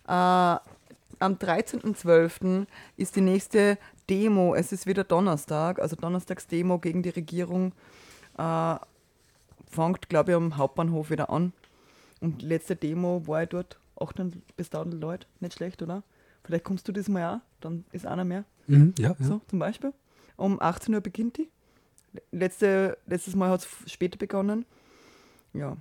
[0.08, 2.66] am 13.12.
[2.96, 3.78] ist die nächste
[4.10, 4.56] Demo.
[4.56, 7.74] Es ist wieder Donnerstag, also Donnerstagsdemo gegen die Regierung.
[8.40, 8.78] Äh,
[9.70, 11.54] fängt, glaube ich, am Hauptbahnhof wieder an.
[12.22, 15.28] Und die letzte Demo war ich dort 800 bis 1000 Leute.
[15.42, 16.02] Nicht schlecht, oder?
[16.44, 18.46] Vielleicht kommst du diesmal auch, dann ist einer mehr.
[18.66, 19.16] Mhm, ja, ja.
[19.20, 19.94] So, zum Beispiel.
[20.38, 21.50] Um 18 Uhr beginnt die.
[22.32, 24.66] Letzte, letztes Mal hat es später begonnen.
[25.54, 25.78] Ja,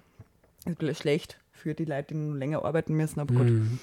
[0.65, 3.79] ist vielleicht schlecht für die Leute, die noch länger arbeiten müssen, aber mhm.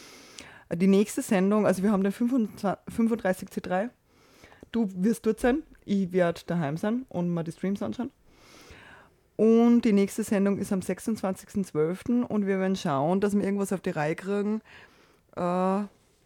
[0.70, 0.80] gut.
[0.82, 3.90] Die nächste Sendung, also wir haben den 35, C3.
[4.72, 8.12] Du wirst dort sein, ich werde daheim sein und mal die Streams anschauen.
[9.36, 12.24] Und die nächste Sendung ist am 26.12.
[12.24, 14.62] und wir werden schauen, dass wir irgendwas auf die Reihe kriegen
[15.36, 15.82] äh,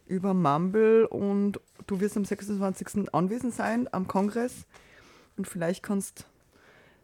[0.08, 3.14] über Mumble und du wirst am 26.
[3.14, 4.66] anwesend sein am Kongress
[5.38, 6.26] und vielleicht kannst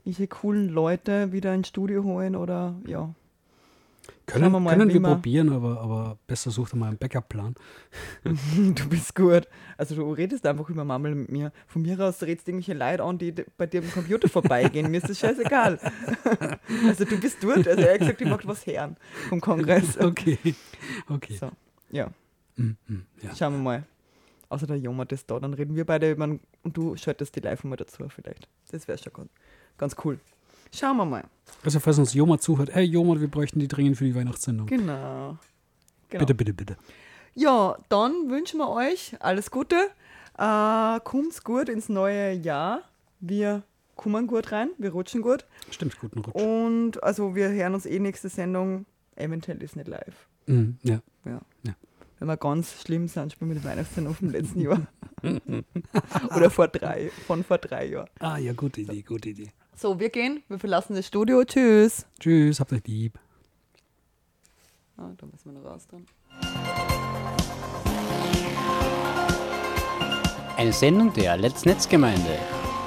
[0.05, 3.13] diese coolen Leute wieder ins Studio holen oder ja.
[4.25, 7.55] Können wir, mal, können wir probieren, aber, aber besser such dir mal einen Backup-Plan.
[8.23, 9.47] du bist gut.
[9.77, 11.51] Also du redest einfach über Mammel mit mir.
[11.67, 14.89] Von mir aus redest du irgendwelche Leute an, die bei dir am Computer vorbeigehen.
[14.91, 15.79] mir ist das scheißegal.
[16.87, 17.67] also du bist dort.
[17.67, 18.97] Also er hat gesagt, ich mag was hören
[19.29, 19.97] vom Kongress.
[20.01, 20.37] Okay,
[21.09, 21.37] okay.
[21.37, 21.51] So,
[21.91, 22.09] ja.
[22.55, 23.35] Mm, mm, ja.
[23.35, 23.83] Schauen wir mal
[24.53, 27.63] außer der Joma ist da, dann reden wir beide über und du schaltest die live
[27.63, 28.47] mal dazu vielleicht.
[28.71, 29.29] Das wäre schon ganz,
[29.77, 30.19] ganz cool.
[30.71, 31.23] Schauen wir mal.
[31.63, 34.67] Also falls uns Joma zuhört, hey Joma, wir bräuchten die dringend für die Weihnachtssendung.
[34.67, 35.37] Genau.
[36.09, 36.19] genau.
[36.19, 36.77] Bitte, bitte, bitte.
[37.35, 39.75] Ja, dann wünschen wir euch alles Gute.
[40.37, 42.81] Äh, kommt's gut ins neue Jahr.
[43.19, 43.63] Wir
[43.95, 45.45] kommen gut rein, wir rutschen gut.
[45.69, 46.41] Stimmt, guten Rutsch.
[46.41, 48.85] Und also wir hören uns eh nächste Sendung.
[49.15, 50.27] Eventuell ist nicht live.
[50.47, 50.99] Mhm, ja.
[51.25, 51.39] ja.
[51.63, 51.73] ja
[52.23, 54.87] wenn wir ganz schlimm sind, spielen wir die Weihnachtszeit vom letzten Jahr.
[56.37, 58.07] Oder vor drei, von vor drei Jahren.
[58.19, 59.49] Ah ja, gute Idee, gute Idee.
[59.75, 61.43] So, wir gehen, wir verlassen das Studio.
[61.43, 62.05] Tschüss.
[62.21, 63.19] Tschüss, habt euch lieb.
[64.95, 66.05] Ah, da müssen wir noch raus dann.
[70.55, 72.39] Eine Sendung der Let's Netzgemeinde.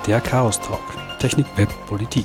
[0.07, 0.81] Der Chaos Talk.
[1.19, 2.25] Technik, Web, Politik.